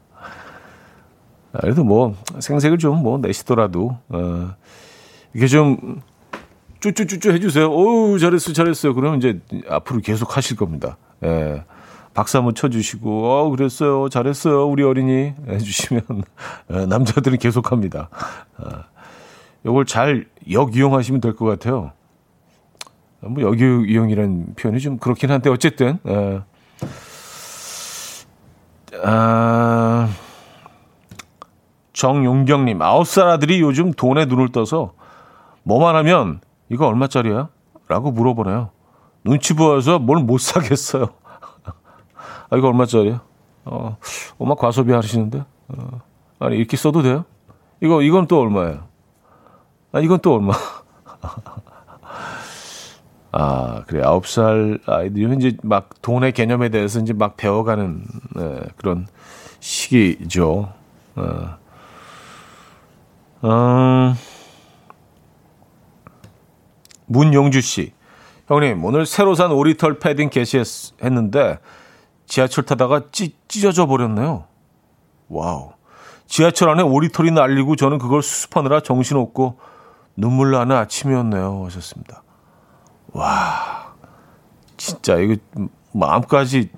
[1.59, 4.55] 그래도 뭐 생색을 좀 뭐 내시더라도 어,
[5.33, 6.01] 이게 좀
[6.79, 7.67] 쭈쭈쭈쭈 해주세요.
[7.71, 8.93] 오 잘했어 잘했어요.
[8.95, 9.39] 그러면 이제
[9.69, 10.97] 앞으로 계속 하실 겁니다.
[11.23, 11.63] 예.
[12.17, 16.01] 박수 한번 쳐주시고 어 그랬어요 잘했어요 우리 어린이 해주시면
[16.73, 18.09] 예, 남자들은 계속합니다.
[18.57, 18.69] 어,
[19.63, 21.91] 이걸 잘 역이용하시면 될 것 같아요.
[23.19, 26.41] 뭐 역이용이라는 표현이 좀 그렇긴 한데 어쨌든 예.
[29.03, 30.09] 아.
[31.93, 34.93] 정용경님, 아홉 살 아들이 요즘 돈에 눈을 떠서
[35.63, 37.49] 뭐만 하면 이거 얼마짜리야?
[37.87, 38.71] 라고 물어보네요.
[39.23, 41.09] 눈치 보여서 뭘 못 사겠어요.
[42.49, 43.21] 아, 이거 얼마짜리야?
[43.65, 43.97] 어,
[44.37, 45.43] 엄마 과소비 하시는데?
[45.67, 46.01] 어,
[46.39, 47.25] 아니, 이렇게 써도 돼요?
[47.81, 48.87] 이거, 이건 또 얼마예요?
[49.91, 50.53] 아, 이건 또 얼마?
[53.31, 54.01] 아, 그래.
[54.03, 58.03] 아홉 살 아이들이 이제 막 돈의 개념에 대해서 이제 막 배워가는
[58.35, 59.07] 네, 그런
[59.59, 60.73] 시기죠.
[61.15, 61.57] 어.
[63.43, 64.15] 음,
[67.05, 67.93] 문용주 씨.
[68.47, 71.59] 형님, 오늘 새로 산 오리털 패딩 개시했는데
[72.27, 74.45] 지하철 타다가 찢, 찢어져 버렸네요.
[75.29, 75.71] 와우.
[76.27, 79.57] 지하철 안에 오리털이 날리고 저는 그걸 수습하느라 정신없고
[80.15, 81.63] 눈물 나는 아침이었네요.
[81.65, 82.23] 하셨습니다.
[83.13, 83.93] 와.
[84.75, 85.37] 진짜 이거
[85.93, 86.69] 마음까지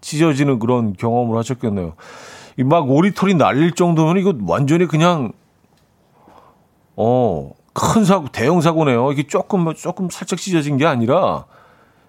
[0.00, 1.94] 찢어지는 그런 경험을 하셨겠네요.
[2.64, 5.32] 막 오리털이 날릴 정도면 이거 완전히 그냥
[6.96, 9.12] 어, 큰 사고, 대형 사고네요.
[9.12, 11.44] 이게 조금, 조금 살짝 찢어진 게 아니라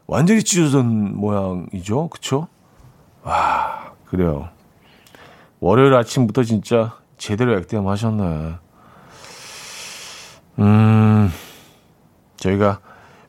[0.08, 2.10] 완전히 찢어진 모양이죠.
[2.10, 2.48] 그쵸?
[3.26, 4.50] 와, 그래요.
[5.60, 8.54] 월요일 아침부터 진짜 제대로 액땜 하셨네.
[10.60, 11.32] 음,
[12.38, 12.80] 저희가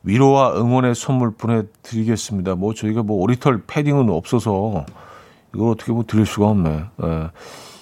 [0.02, 2.54] 위로와 응원의 선물 보내드리겠습니다.
[2.56, 4.84] 뭐 저희가 뭐 오리털 패딩은 없어서
[5.54, 6.84] 이걸 어떻게 뭐 드릴 수가 없네.
[7.02, 7.30] 예.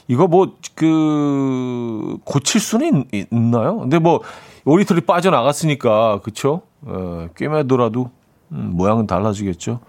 [0.07, 4.21] 이거 뭐, 그, 고칠 수는 있, 나요 근데 뭐,
[4.67, 6.61] 오리털이 빠져나갔으니까, 그쵸?
[6.83, 8.11] 어, 꿰매더라도,
[8.53, 9.81] 음, 모양은 달라지겠죠?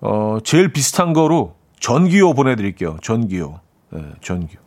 [0.00, 2.98] 어, 제일 비슷한 거로 전기요 보내드릴게요.
[3.02, 3.60] 전기요.
[3.90, 4.58] 네, 전기요.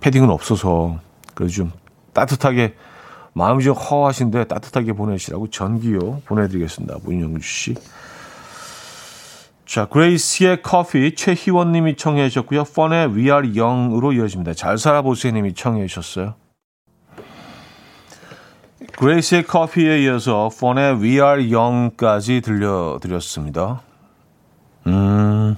[0.00, 0.98] 패딩은 없어서,
[1.34, 1.72] 그래서 좀
[2.12, 2.74] 따뜻하게,
[3.32, 6.96] 마음이 좀 허하신데 따뜻하게 보내시라고 전기요 보내드리겠습니다.
[7.02, 7.74] 문영주 씨.
[9.66, 12.64] 자, 그레이스의 커피 최희원 님이 청해 주셨고요.
[12.64, 14.54] 펀의 We Are Young으로 이어집니다.
[14.54, 16.34] 잘 살아보세요 님이 청해 주셨어요.
[18.96, 23.82] 그레이스의 커피에 이어서 펀의 We Are Young까지 들려드렸습니다.
[24.86, 25.56] 음.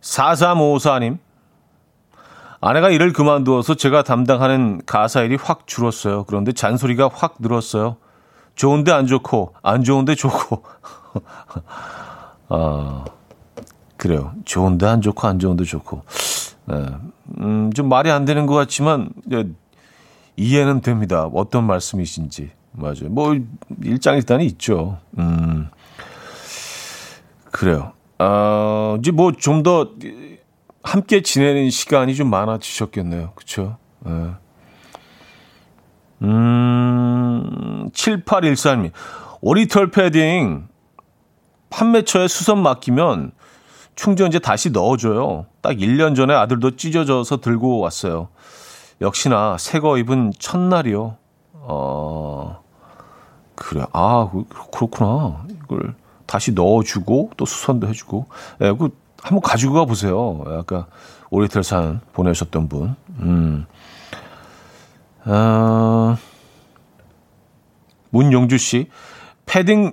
[0.00, 1.18] 4354님.
[2.60, 6.24] 아내가 일을 그만두어서 제가 담당하는 가사 일이 확 줄었어요.
[6.24, 7.96] 그런데 잔소리가 확 늘었어요.
[8.54, 10.62] 좋은데 안 좋고, 안 좋은데 좋고.
[12.48, 13.04] 어,
[13.96, 14.32] 그래요.
[14.44, 16.02] 좋은데 안 좋고 안 좋은데 좋고.
[16.66, 16.86] 네.
[17.40, 19.44] 음, 좀 말이 안 되는 것 같지만 네,
[20.36, 21.28] 이해는 됩니다.
[21.34, 22.50] 어떤 말씀이신지.
[22.72, 23.08] 맞아요.
[23.10, 23.36] 뭐
[23.82, 24.98] 일장일단이 있죠.
[25.18, 25.68] 음.
[27.52, 27.92] 그래요.
[28.18, 29.90] 어, 이제 뭐 좀 더
[30.82, 33.32] 함께 지내는 시간이 좀 많아지셨겠네요.
[33.36, 33.76] 그렇죠?
[34.00, 34.32] 네.
[36.22, 38.90] 음, 7814님.
[39.40, 40.68] 오리털 패딩
[41.70, 43.32] 판매처에 수선 맡기면
[43.94, 45.46] 충전재 다시 넣어줘요.
[45.60, 48.28] 딱 1년 전에 아들도 찢어져서 들고 왔어요.
[49.00, 51.16] 역시나 새거 입은 첫날이요.
[51.54, 52.62] 어,
[53.54, 53.84] 그래.
[53.92, 55.44] 아, 그, 그렇구나.
[55.50, 55.94] 이걸
[56.32, 58.24] 다시 넣어주고 또 수선도 해주고.
[58.62, 58.88] 예, 그
[59.22, 60.42] 한번 가지고 가 보세요.
[60.46, 60.86] 아까
[61.28, 62.96] 오리털 산 보내셨던 분.
[63.18, 63.66] 음.
[65.26, 66.16] 어,
[68.08, 68.88] 문용주 씨.
[69.44, 69.92] 패딩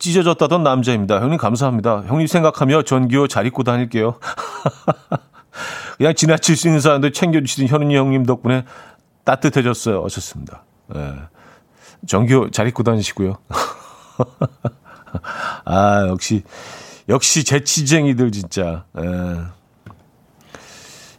[0.00, 1.20] 찢어졌다던 남자입니다.
[1.20, 2.02] 형님 감사합니다.
[2.08, 4.18] 형님 생각하며 전기호 잘 입고 다닐게요.
[5.98, 8.64] 그냥 지나칠 수 있는 사람들 챙겨주시던 현은이 형님 덕분에
[9.22, 10.02] 따뜻해졌어요.
[10.02, 10.64] 어셨습니다.
[10.96, 11.14] 예.
[12.08, 13.36] 전기호 잘 입고 다니시고요.
[15.64, 16.42] 아, 역시
[17.08, 18.84] 역시 재치쟁이들 진짜.
[18.98, 19.02] 에.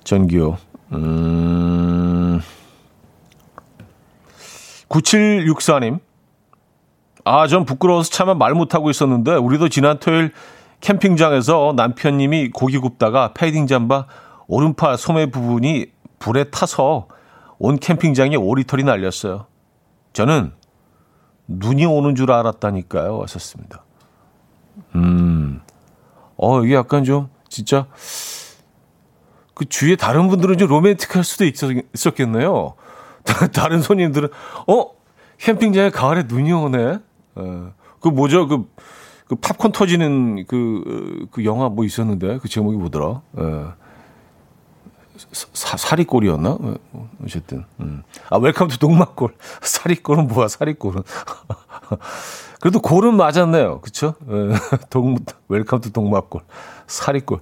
[0.04, 0.58] 전기요.
[0.94, 2.42] 음.
[4.90, 6.00] 9764님.
[7.26, 10.32] 아, 전 부끄러워서 차마 말 못하고 있었는데, 우리도 지난 토요일
[10.80, 14.06] 캠핑장에서 남편님이 고기 굽다가 패딩 잠바
[14.48, 15.88] 오른팔 소매 부분이
[16.20, 17.08] 불에 타서
[17.60, 19.48] 온 캠핑장에 오리털이 날렸어요.
[20.14, 20.54] 저는
[21.48, 23.18] 눈이 오는 줄 알았다니까요.
[23.18, 23.84] 왔었습니다.
[24.96, 25.62] 음,
[26.38, 27.88] 어, 이게 약간 좀, 진짜,
[29.54, 32.76] 그 주위에 다른 분들은 좀 로맨틱할 수도 있었, 겠네요
[33.54, 34.30] 다른 손님들은,
[34.68, 34.92] 어?
[35.40, 37.00] 캠핑장에 가을에 눈이 오네?
[37.36, 38.48] 어, 그 뭐죠?
[38.48, 38.70] 그,
[39.28, 43.22] 그 팝콘 터지는 그, 그 영화 뭐 있었는데, 그 제목이 뭐더라?
[43.34, 43.74] 어.
[45.34, 46.50] 사, 사리꼴이었나?
[46.50, 46.76] 어,
[47.24, 47.66] 어쨌든.
[47.80, 48.04] 음.
[48.30, 49.34] 아, Welcome to 동막골.
[49.62, 51.04] 사리꼴은 뭐야, 사리꼴은.
[52.60, 53.82] 그래도 골은 맞았네요.
[53.82, 54.16] 그쵸?
[54.30, 54.56] 예.
[54.90, 55.18] 동,
[55.48, 56.42] Welcome to 동막골.
[56.88, 57.40] 사리꼴.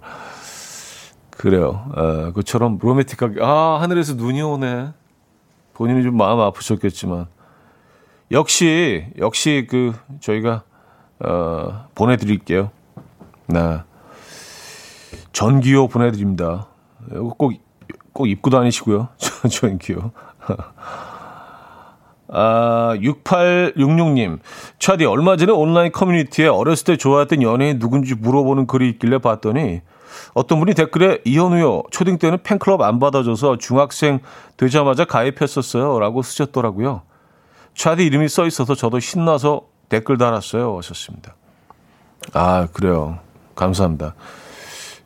[1.31, 1.91] 그래요.
[1.95, 4.93] 어, 그처럼 로맨틱하게, 아, 하늘에서 눈이 오네.
[5.73, 7.27] 본인이 좀 마음 아프셨겠지만.
[8.31, 10.63] 역시, 역시 그, 저희가,
[11.19, 12.71] 어, 보내드릴게요.
[13.47, 13.79] 네.
[15.33, 16.67] 전기요 보내드립니다.
[17.37, 17.53] 꼭,
[18.13, 19.09] 꼭 입고 다니시고요.
[19.51, 20.11] 전기요.
[22.27, 24.39] 아, 6866님.
[24.79, 29.81] 차디, 얼마 전에 온라인 커뮤니티에 어렸을 때 좋아했던 연예인 누군지 물어보는 글이 있길래 봤더니
[30.33, 31.83] 어떤 분이 댓글에 이현우요.
[31.91, 34.19] 초딩 때는 팬클럽 안 받아줘서 중학생
[34.57, 35.99] 되자마자 가입했었어요.
[35.99, 37.01] 라고 쓰셨더라고요.
[37.75, 40.77] 차디 이름이 써 있어서 저도 신나서 댓글 달았어요.
[40.77, 41.35] 하셨습니다.
[42.33, 43.19] 아, 그래요.
[43.55, 44.15] 감사합니다.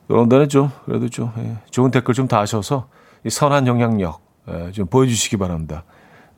[0.07, 2.87] 데는 좀, 그래도 좀, 예, 좋은 댓글 좀 다셔서
[3.23, 5.83] 이 선한 영향력 예, 좀 보여주시기 바랍니다.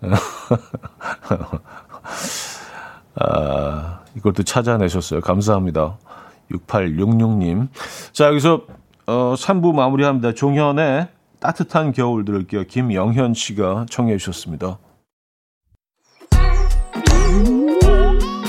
[3.16, 5.22] 아, 이걸 또 찾아내셨어요.
[5.22, 5.98] 감사합니다.
[6.52, 7.68] 6866님.
[8.12, 8.62] 자, 여기서
[9.08, 10.34] 어, 3부 마무리합니다.
[10.34, 11.08] 종현의
[11.40, 12.66] 따뜻한 겨울 들을게요.
[12.66, 14.78] 김영현 씨가 청해 주셨습니다.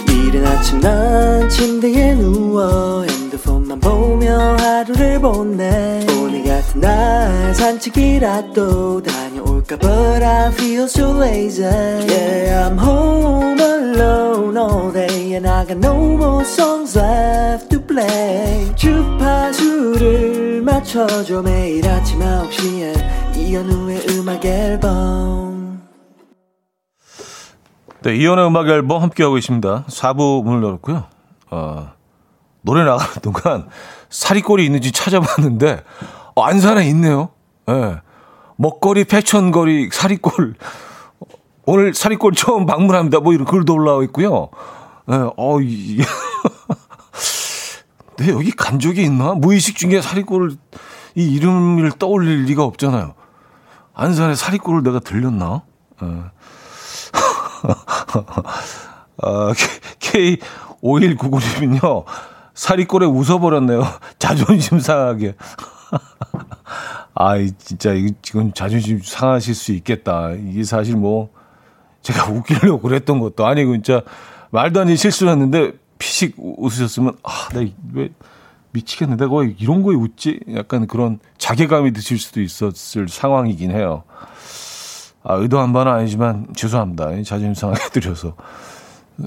[0.09, 9.13] 이른 아침 난 침대에 누워 핸드폰만 보며 하루를 보내 오늘 같은 날 산책이라도 다
[9.63, 11.63] 볼까 But I feel so lazy.
[11.63, 18.75] Yeah I'm home alone all day And I got no more songs left to play.
[18.75, 25.83] 주파수를 맞춰줘 매일 아침 9시에 이현우의 음악 앨범.
[28.03, 29.85] 네, 이현우의 음악 앨범 함께하고 있습니다.
[29.89, 31.05] 4부 문을 열었고요.
[31.51, 31.93] 어,
[32.63, 33.69] 노래 나가는 동안
[34.11, 35.83] 사리꼴이 있는지 찾아봤는데
[36.35, 37.31] 어, 안산에 있네요.
[37.69, 37.73] 예.
[37.73, 37.97] 네.
[38.63, 40.55] 먹거리, 패천거리, 사리골.
[41.65, 43.19] 오늘 사리골 처음 방문합니다.
[43.19, 44.51] 뭐 이런 글도 올라와 있고요.
[45.09, 46.05] 네, 어, 이게.
[48.19, 49.35] 네, 여기 간 적이 있나?
[49.35, 50.55] 무의식 중에 사리골,
[51.17, 53.15] 이 이름을 떠올릴 리가 없잖아요.
[53.95, 55.63] 안산에 사리골을 내가 들렸나?
[56.01, 56.07] 네.
[59.23, 59.53] 아,
[59.99, 62.05] K5199님은요,
[62.55, 63.85] 사리골에 웃어버렸네요.
[64.21, 65.35] 자존심 상하게.
[67.15, 70.33] 아이, 진짜, 이거 지금 자존심 상하실 수 있겠다.
[70.33, 71.31] 이게 사실 뭐,
[72.03, 74.03] 제가 웃기려고 그랬던 것도 아니고, 진짜,
[74.51, 77.61] 말도 아닌 실수를 했는데, 피식 웃으셨으면, 아, 나
[77.93, 78.11] 왜
[78.73, 80.41] 미치겠는데, 거 이런 거에 웃지?
[80.55, 84.05] 약간 그런 자괴감이 드실 수도 있었을 상황이긴 해요.
[85.23, 87.11] 아, 의도한 바는 아니지만, 죄송합니다.
[87.23, 88.35] 자존심 상하게 드려서.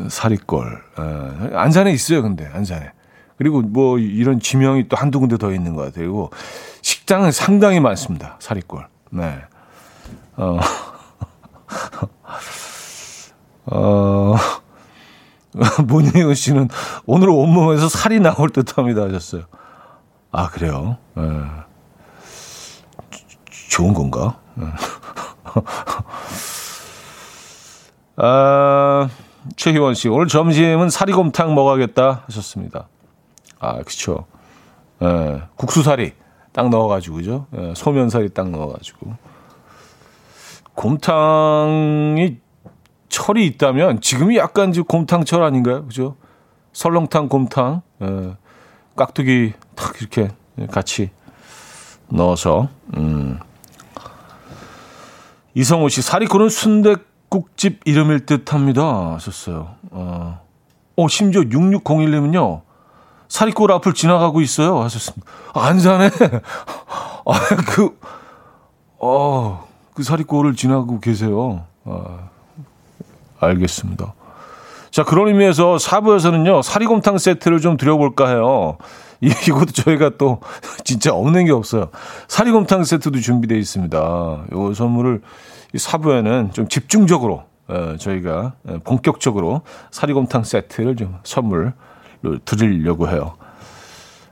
[0.09, 0.81] 사리꼴.
[0.95, 2.91] 아, 안산에 있어요, 근데, 안산에.
[3.37, 6.29] 그리고 뭐 이런 지명이 또 한두 군데 더 있는 것 같아요.
[6.81, 8.37] 식당은 상당히 많습니다.
[8.39, 8.87] 사리골.
[9.11, 9.41] 네.
[10.37, 10.59] 어,
[13.67, 14.35] 어,
[15.85, 16.69] 문희은 씨는
[17.05, 19.43] 오늘 온몸에서 살이 나올 듯 합니다 하셨어요.
[20.31, 20.97] 아, 그래요?
[21.15, 21.23] 네.
[23.69, 24.39] 좋은 건가?
[24.55, 24.65] 네.
[28.17, 29.09] 아,
[29.55, 32.87] 최희원 씨, 오늘 점심은 사리곰탕 먹어야겠다 하셨습니다.
[33.65, 34.25] 아, 그쵸.
[35.01, 36.13] 예, 국수사리
[36.53, 37.47] 딱 넣어가지고, 그죠?
[37.57, 39.13] 예, 소면사리 딱 넣어가지고.
[40.75, 42.37] 곰탕이
[43.09, 45.85] 철이 있다면 지금이 약간 지금 곰탕철 아닌가요?
[45.85, 46.15] 그죠?
[46.73, 48.35] 설렁탕, 곰탕, 예,
[48.95, 50.29] 깍두기 탁 이렇게
[50.69, 51.09] 같이
[52.09, 53.39] 넣어서, 음.
[55.55, 59.13] 이성호 씨, 사리코는 순대국집 이름일 듯 합니다.
[59.13, 59.75] 하셨어요.
[59.91, 60.41] 어,
[60.97, 62.64] 어 심지어 6601님은요,
[63.27, 64.81] 사리골 앞을 지나가고 있어요.
[64.81, 65.25] 하셨습니다.
[65.53, 66.09] 안산에,
[67.25, 67.97] 아, 그,
[68.99, 71.63] 어, 그 사리골을 지나고 계세요.
[71.85, 72.29] 아,
[73.39, 74.13] 알겠습니다.
[74.91, 78.77] 자, 그런 의미에서 사부에서는요, 사리곰탕 세트를 좀 드려볼까 해요.
[79.21, 80.39] 이것도 저희가 또
[80.83, 81.89] 진짜 없는 게 없어요.
[82.27, 83.97] 사리곰탕 세트도 준비되어 있습니다.
[83.97, 85.21] 요 선물을
[85.75, 88.53] 사부에는 좀 집중적으로 어, 저희가
[88.83, 89.61] 본격적으로
[89.91, 91.71] 사리곰탕 세트를 좀 선물로
[92.45, 93.35] 드리려고 해요.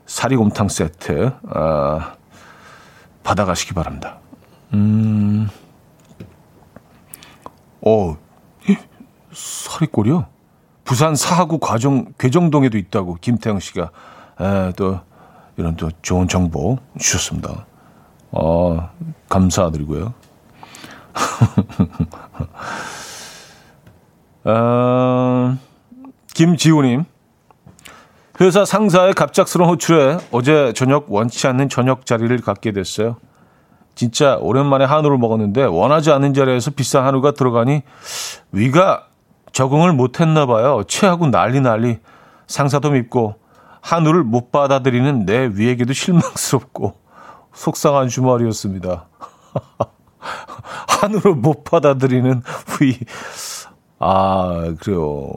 [0.05, 2.13] 사리곰탕 세트 아,
[3.23, 4.19] 받아가시기 바랍니다.
[4.73, 5.47] 음,
[7.85, 8.17] 어,
[9.33, 10.25] 사리꼴이요?
[10.83, 13.91] 부산 사하구 과정 괴정동에도 있다고 김태형 씨가
[14.39, 14.99] 에, 또
[15.57, 17.65] 이런 또 좋은 정보 주셨습니다.
[18.31, 18.89] 어,
[19.29, 20.13] 감사드리고요.
[24.45, 25.57] 어,
[26.33, 27.05] 김지우님,
[28.41, 33.17] 회사 상사의 갑작스러운 호출에 어제 저녁 원치 않는 저녁 자리를 갖게 됐어요.
[33.95, 37.83] 진짜 오랜만에 한우를 먹었는데 원하지 않는 자리에서 비싼 한우가 들어가니
[38.51, 39.07] 위가
[39.51, 40.83] 적응을 못했나 봐요.
[40.87, 41.99] 체하고 난리 난리.
[42.47, 43.35] 상사도 밉고
[43.81, 46.95] 한우를 못 받아들이는 내 위에게도 실망스럽고
[47.53, 49.05] 속상한 주말이었습니다.
[51.01, 52.41] 한우를 못 받아들이는
[52.81, 52.97] 위.
[53.99, 55.33] 아 그래요.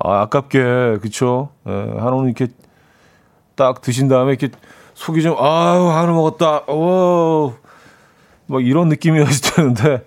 [0.00, 1.50] 아 아깝게 그쵸.
[1.66, 2.52] 예, 한우는 이렇게
[3.54, 4.48] 딱 드신 다음에 이렇게
[4.94, 6.60] 속이 좀 아우 한우 먹었다.
[6.72, 7.54] 오.
[8.46, 10.04] 뭐 이런 느낌이었을 텐데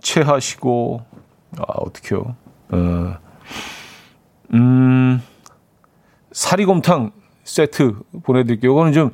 [0.00, 1.04] 체하시고
[1.58, 2.36] 아 어떡해요.
[2.70, 3.16] 어,
[4.54, 5.22] 음,
[6.32, 7.12] 사리곰탕
[7.44, 8.72] 세트 보내 드릴게요.
[8.72, 9.10] 이거는 좀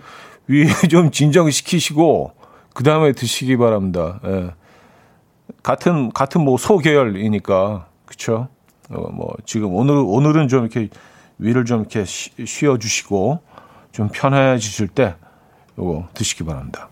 [0.49, 2.33] 위에 좀 진정시키시고
[2.75, 4.21] 그 다음에 드시기 바랍니다.
[4.25, 4.51] 예.
[5.63, 8.49] 같은 같은 뭐 소계열이니까 그쵸?
[8.93, 10.89] 어, 뭐 지금 오늘 오늘은 좀 이렇게
[11.39, 13.41] 위를 좀 이렇게 쉬어 주시고
[13.93, 15.17] 좀 편해지실 때
[15.79, 16.89] 요거 드시기 바랍니다.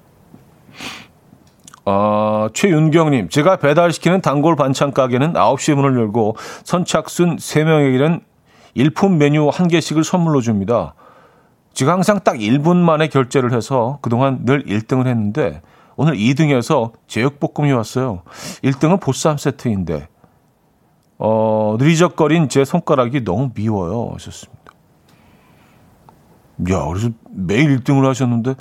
[1.85, 8.23] 어, 최윤경님, 제가 배달시키는 단골 반찬 가게는 9시에 문을 열고 선착순 3명에게는
[8.75, 10.95] 일품 메뉴 한 개씩을 선물로 줍니다.
[11.73, 15.63] 제가 항상 딱 1분 만에 결제를 해서 그동안 늘 1등을 했는데
[15.97, 18.23] 오늘 2등에서 제육볶음이 왔어요.
[18.63, 20.09] 1등은 보쌈 세트인데
[21.23, 24.13] 어, 느리적거린 제 손가락이 너무 미워요.
[24.15, 24.73] 하셨습니다.
[26.71, 28.55] 야, 그래서 매일 1등을 하셨는데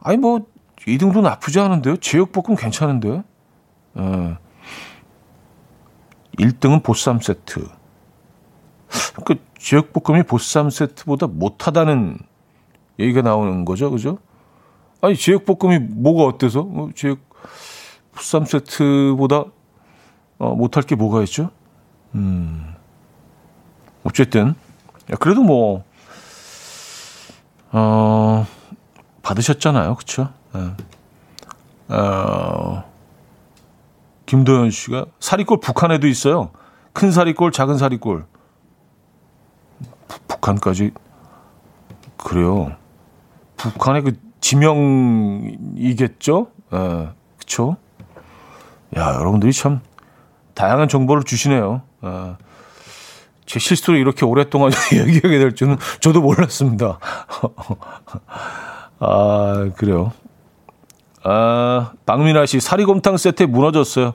[0.00, 0.40] 아니 뭐
[0.78, 1.96] 2등도 나쁘지 않은데요?
[1.98, 3.22] 제육볶음 괜찮은데요?
[3.96, 4.36] 예.
[6.38, 7.64] 1등은 보쌈 세트.
[9.24, 12.18] 그 제육볶음이 보쌈 세트보다 못하다는
[12.98, 14.18] 얘기가 나오는 거죠, 그죠?
[15.00, 16.60] 아니 제육볶음이 뭐가 어때서?
[16.62, 17.20] 어, 제육
[18.10, 19.44] 보쌈 세트보다
[20.38, 21.50] 어, 못할 게 뭐가 있죠?
[22.14, 22.74] 음.
[24.04, 24.54] 어쨌든
[25.18, 25.82] 그래도 뭐
[27.72, 28.46] 어,
[29.22, 30.28] 받으셨잖아요, 그렇죠?
[30.52, 30.70] 네.
[31.88, 32.84] 어,
[34.26, 36.50] 김도현 씨가 사리골 북한에도 있어요.
[36.92, 38.26] 큰 사리골, 작은 사리골.
[40.28, 40.92] 북한까지
[42.16, 42.76] 그래요.
[43.56, 46.48] 북한의 그 지명이겠죠?
[46.72, 47.08] 예, 네,
[47.38, 47.76] 그쵸?
[48.96, 49.80] 야, 여러분들이 참
[50.54, 51.82] 다양한 정보를 주시네요.
[52.04, 52.36] 예.
[53.46, 56.98] 제 실수로 이렇게 오랫동안 얘기하게 될 줄은 저도 몰랐습니다.
[59.00, 60.12] 아, 그래요.
[61.22, 64.12] 아, 박민아 씨, 사리곰탕 세트에 무너졌어요.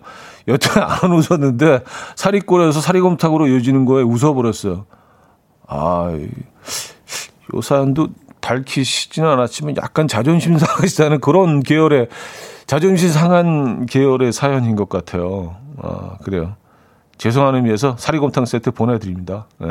[0.48, 1.84] 여튼 안 웃었는데,
[2.16, 4.86] 사리골에서 사리곰탕으로 이어지는 거에 웃어버렸어요.
[5.68, 6.12] 아,
[7.56, 8.10] 요 사연도
[8.42, 12.08] 밝히시지는 않았지만 약간 자존심 상하시다는 그런 계열의,
[12.68, 15.56] 자존심 상한 계열의 사연인 것 같아요.
[15.82, 16.56] 아, 그래요.
[17.20, 19.46] 죄송한 의미에서 사리곰탕 세트 보내드립니다.
[19.60, 19.68] 네.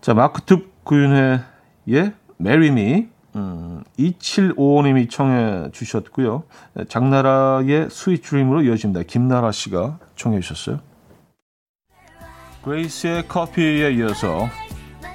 [0.00, 3.08] 자, 마크 툽 구윤회의 Marry Me.
[3.36, 6.44] 음, 2755님이 청해 주셨고요.
[6.88, 9.02] 장나라의 Sweet Dream으로 이어집니다.
[9.02, 10.80] 김나라 씨가 청해 주셨어요.
[12.62, 14.48] 그레이스의 커피에 이어서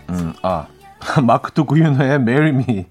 [0.09, 0.67] 음, 아
[1.67, 2.85] 구윤회의 Marry Me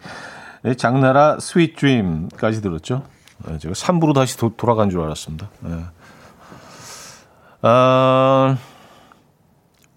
[0.77, 3.05] 장나라 Sweet Dream까지 들었죠.
[3.47, 5.49] 네, 제가 3부로 다시 도, 돌아간 줄 알았습니다.
[5.61, 5.79] 네.
[7.63, 8.59] 아,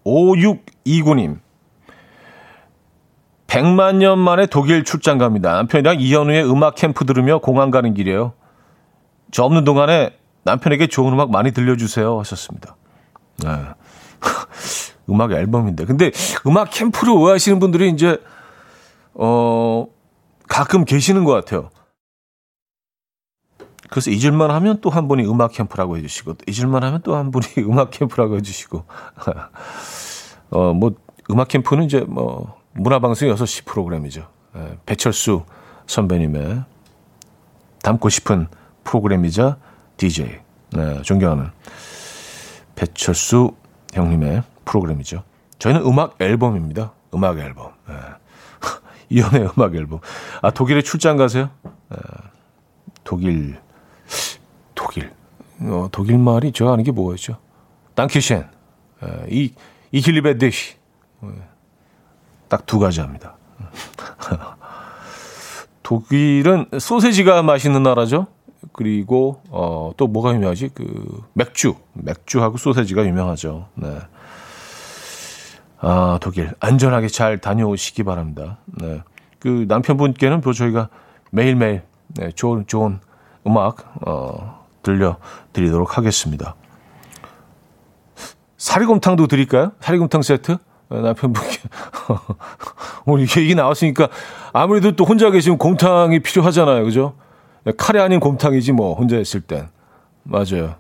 [0.06, 1.40] 5629님
[3.48, 5.54] 100만 년 만에 독일 출장 갑니다.
[5.54, 8.34] 남편이랑 이현우의 음악 캠프 들으며 공항 가는 길이에요.
[9.32, 10.12] 저 없는 동안에
[10.44, 12.20] 남편에게 좋은 음악 많이 들려주세요.
[12.20, 12.76] 하셨습니다.
[13.44, 13.50] 네.
[15.10, 15.86] 음악 앨범인데.
[15.86, 16.12] 근데
[16.46, 18.20] 음악 캠프를 오해하시는 분들이 이제,
[19.14, 19.88] 어,
[20.48, 21.70] 가끔 계시는 것 같아요.
[23.96, 27.92] 그래서 잊을만 하면 또 한 분이 음악 캠프라고 해주시고, 잊을만 하면 또 한 분이 음악
[27.92, 28.84] 캠프라고 해주시고,
[30.52, 30.96] 어, 뭐,
[31.32, 34.28] 음악 캠프는 이제 뭐, 문화방송 6시 프로그램이죠.
[34.58, 35.46] 예, 배철수
[35.88, 36.66] 선배님의
[37.84, 38.48] 담고 싶은
[38.84, 39.56] 프로그램이자
[39.96, 40.40] DJ.
[40.72, 41.52] 네, 존경하는
[42.76, 43.56] 배철수
[43.94, 45.24] 형님의 프로그램이죠.
[45.58, 46.92] 저희는 음악 앨범입니다.
[47.14, 47.72] 음악 앨범.
[47.90, 47.94] 예.
[49.10, 50.02] 이연의 음악 앨범.
[50.42, 51.50] 아, 독일에 출장 가세요?
[51.94, 51.98] 예.
[53.06, 53.64] 독일,
[54.74, 55.12] 독일.
[55.62, 57.38] 어, 독일 말이 저 아는 게 뭐였죠?
[57.96, 58.50] 땅키셴.
[59.04, 59.26] 예.
[59.30, 59.54] 이,
[59.92, 60.76] 이힐리베드시.
[61.24, 61.28] 예.
[62.48, 63.36] 딱두 가지 합니다.
[65.84, 68.28] 독일은 소세지가 맛있는 나라죠.
[68.74, 70.72] 그리고 어, 또 뭐가 유명하지?
[70.74, 73.68] 그 맥주, 맥주하고 소세지가 유명하죠.
[73.76, 74.00] 네.
[75.80, 78.58] 아, 독일 안전하게 잘 다녀오시기 바랍니다.
[78.66, 79.02] 네.
[79.40, 80.90] 그 남편분께는 또 저희가
[81.32, 83.00] 매일 매일 네, 좋은 좋은
[83.48, 85.18] 음악 어, 들려
[85.54, 86.56] 드리도록 하겠습니다.
[88.58, 89.72] 사리곰탕도 드릴까요?
[89.80, 90.58] 사리곰탕 세트?
[90.90, 91.58] 네, 남편분께
[93.06, 94.10] 오늘 얘기 나왔으니까
[94.54, 97.16] 아무래도 또 혼자 계시면 곰탕이 필요하잖아요, 그죠?
[97.78, 99.68] 카레 아닌 곰탕이지 뭐 혼자 있을 땐
[100.24, 100.76] 맞아요.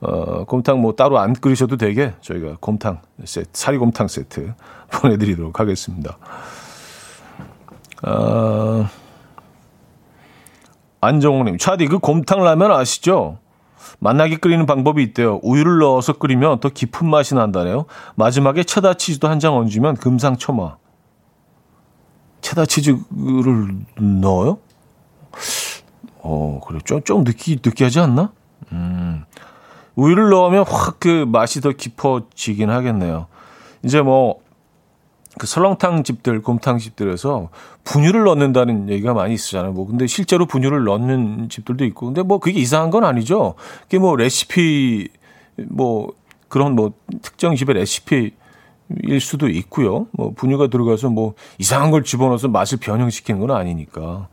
[0.00, 4.54] 어, 곰탕 뭐 따로 안 끓이셔도 되게 저희가 곰탕 세트, 사리곰탕 세트
[4.92, 6.18] 보내드리도록 하겠습니다.
[8.02, 8.86] 어,
[11.04, 13.38] 안정호님, 차디 그 곰탕 라면 아시죠?
[13.98, 15.38] 만나게 끓이는 방법이 있대요.
[15.42, 17.84] 우유를 넣어서 끓이면 더 깊은 맛이 난다네요.
[18.16, 20.76] 마지막에 체다 치즈도 한 장 얹으면 금상첨화.
[22.40, 24.58] 체다 치즈를 넣어요?
[26.20, 26.78] 어, 그래.
[26.84, 28.32] 좀, 좀 느끼, 느끼하지 않나?
[28.72, 29.24] 음.
[29.96, 33.26] 우유를 넣으면 확 그 맛이 더 깊어지긴 하겠네요.
[33.84, 34.40] 이제 뭐,
[35.38, 37.48] 그 설렁탕 집들, 곰탕 집들에서
[37.84, 39.72] 분유를 넣는다는 얘기가 많이 있잖아요.
[39.72, 42.06] 뭐, 근데 실제로 분유를 넣는 집들도 있고.
[42.06, 43.54] 근데 뭐, 그게 이상한 건 아니죠.
[43.82, 45.08] 그게 뭐, 레시피,
[45.68, 46.12] 뭐,
[46.48, 48.32] 그런 뭐, 특정 집의 레시피,
[49.02, 50.06] 일 수도 있고요.
[50.12, 54.28] 뭐 분유가 들어가서 뭐 이상한 걸 집어넣어서 맛을 변형시키는 건 아니니까.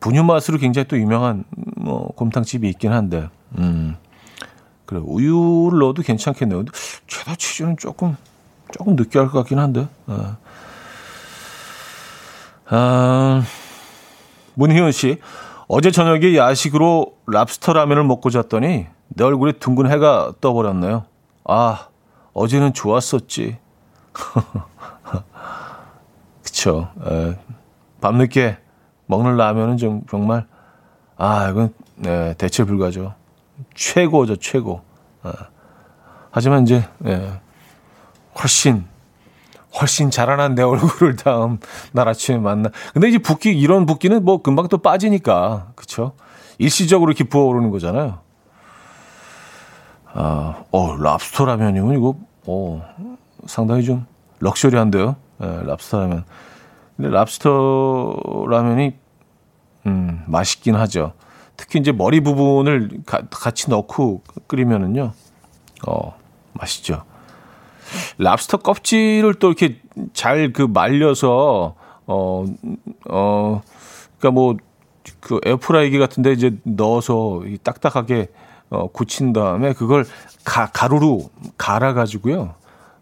[0.00, 1.44] 분유 맛으로 굉장히 또 유명한
[1.76, 3.28] 뭐 곰탕집이 있긴 한데,
[3.58, 3.96] 음.
[4.84, 6.58] 그래 우유를 넣어도 괜찮겠네요.
[6.58, 6.72] 근데
[7.06, 8.16] 체다 치즈는 조금
[8.72, 9.88] 조금 느끼할 것 같긴 한데.
[10.06, 10.36] 아,
[12.66, 13.42] 아
[14.54, 15.18] 문희원 씨
[15.68, 21.04] 어제 저녁에 야식으로 랍스터 라면을 먹고 잤더니 내 얼굴에 둥근 해가 떠버렸네요.
[21.44, 21.88] 아
[22.32, 23.58] 어제는 좋았었지.
[26.42, 26.88] 그쵸.
[27.06, 27.38] 에,
[28.00, 28.58] 밤늦게
[29.06, 30.46] 먹는 라면은 좀 정말
[31.16, 33.14] 아 이건 네, 대체 불가죠.
[33.74, 34.82] 최고죠 최고.
[35.22, 35.32] 아.
[36.30, 37.40] 하지만 이제 네,
[38.40, 38.84] 훨씬
[39.80, 41.58] 훨씬 자라난 내 얼굴을 다음
[41.92, 42.70] 날 아침에 만나.
[42.92, 46.12] 근데 이제 붓기 이런 붓기는 뭐 금방 또 빠지니까 그쵸?
[46.58, 48.20] 일시적으로 이렇게 부어오르는 거잖아요.
[50.14, 52.16] 아, 어 랍스터 라면이면 이거
[52.46, 52.82] 어
[53.46, 54.06] 상당히 좀
[54.40, 55.16] 럭셔리한데요.
[55.38, 56.24] 네, 랍스터 라면.
[56.96, 58.94] 근데 랍스터 라면이
[59.86, 61.14] 음, 맛있긴 하죠.
[61.56, 65.12] 특히 이제 머리 부분을 가, 같이 넣고 끓이면은요,
[65.86, 66.18] 어,
[66.52, 67.04] 맛있죠.
[68.18, 69.80] 랍스터 껍질을 또 이렇게
[70.12, 71.74] 잘 그 말려서,
[72.06, 72.44] 어,
[73.08, 73.62] 어,
[74.18, 74.56] 그니까 뭐,
[75.20, 78.28] 그 에어프라이기 같은데 이제 넣어서 딱딱하게
[78.70, 80.06] 어, 굳힌 다음에 그걸
[80.44, 82.54] 가, 가루로 갈아가지고요.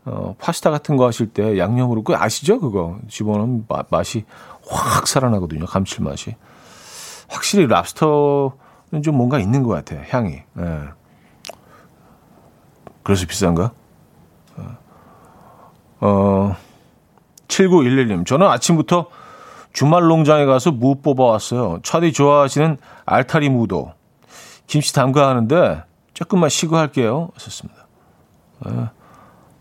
[0.06, 2.58] 어, 파스타 같은 거 하실 때 양념으로, 그 아시죠?
[2.58, 4.24] 그거 집어넣으면 마, 맛이
[4.68, 5.66] 확 살아나거든요.
[5.66, 6.34] 감칠맛이.
[7.28, 10.02] 확실히 랍스터는 좀 뭔가 있는 것 같아요.
[10.08, 10.32] 향이.
[10.58, 10.80] 예.
[13.02, 13.72] 그래서 비싼가?
[16.00, 16.56] 어,
[17.48, 18.26] 7911님.
[18.26, 19.08] 저는 아침부터
[19.72, 21.80] 주말 농장에 가서 무 뽑아왔어요.
[21.82, 23.92] 차디 좋아하시는 알타리 무도.
[24.66, 25.82] 김치 담가 하는데
[26.14, 27.30] 조금만 쉬고 할게요.
[27.34, 27.86] 하셨습니다.
[28.66, 28.90] 예.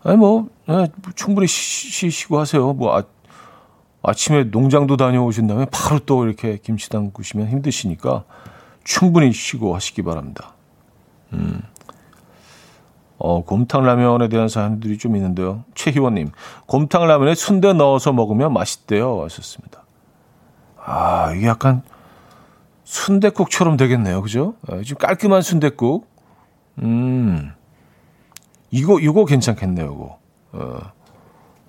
[0.02, 2.72] 아니, 뭐, 예, 충분히 쉬, 쉬고 하세요.
[2.72, 3.02] 뭐, 아,
[4.02, 8.24] 아침에 농장도 다녀오신 다음에 바로 또 이렇게 김치 담그시면 힘드시니까
[8.82, 10.54] 충분히 쉬고 하시기 바랍니다.
[11.34, 11.60] 음.
[13.22, 15.62] 어, 곰탕 라면에 대한 사람들이 좀 있는데요.
[15.74, 16.30] 최희원님,
[16.66, 19.22] 곰탕 라면에 순대 넣어서 먹으면 맛있대요.
[19.24, 19.84] 하셨습니다.
[20.82, 21.82] 아, 이게 약간
[22.84, 24.22] 순대국처럼 되겠네요.
[24.22, 24.54] 그죠?
[24.68, 26.08] 아, 지금 깔끔한 순대국.
[26.82, 27.52] 음,
[28.70, 29.86] 이거, 이거 괜찮겠네요.
[29.86, 30.18] 이거.
[30.52, 30.78] 어.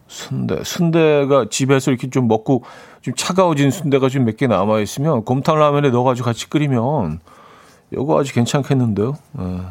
[0.08, 0.64] 순대.
[0.64, 2.64] 순대가 집에서 이렇게 좀 먹고
[3.02, 7.20] 좀 차가워진 순대가 좀 몇 개 남아 있으면 곰탕 라면에 넣어가지고 같이 끓이면
[7.92, 9.14] 이거 아주 괜찮겠는데요.
[9.34, 9.62] 네.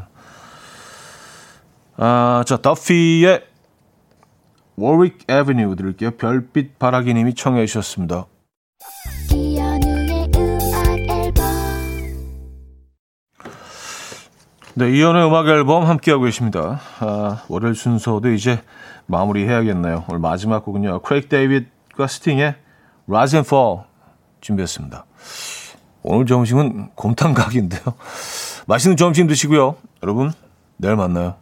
[2.02, 3.44] 아, 자, 더피의
[4.76, 6.12] 워릭 에비뉴 들을게요.
[6.12, 8.24] 별빛 바라기님이 청해 주셨습니다.
[14.74, 16.80] 네, 이연의 음악 앨범 함께하고 계십니다.
[17.00, 18.62] 아, 월요일 순서도 이제
[19.04, 20.04] 마무리해야겠네요.
[20.08, 21.02] 오늘 마지막 곡은요.
[21.02, 22.54] 크레이크 데이빗과 스팅의
[23.08, 23.80] Rise and Fall
[24.40, 25.04] 준비했습니다.
[26.02, 27.82] 오늘 점심은 곰탕 각인데요.
[28.66, 29.76] 맛있는 점심 드시고요.
[30.02, 30.32] 여러분,
[30.78, 31.34] 내일 만나요.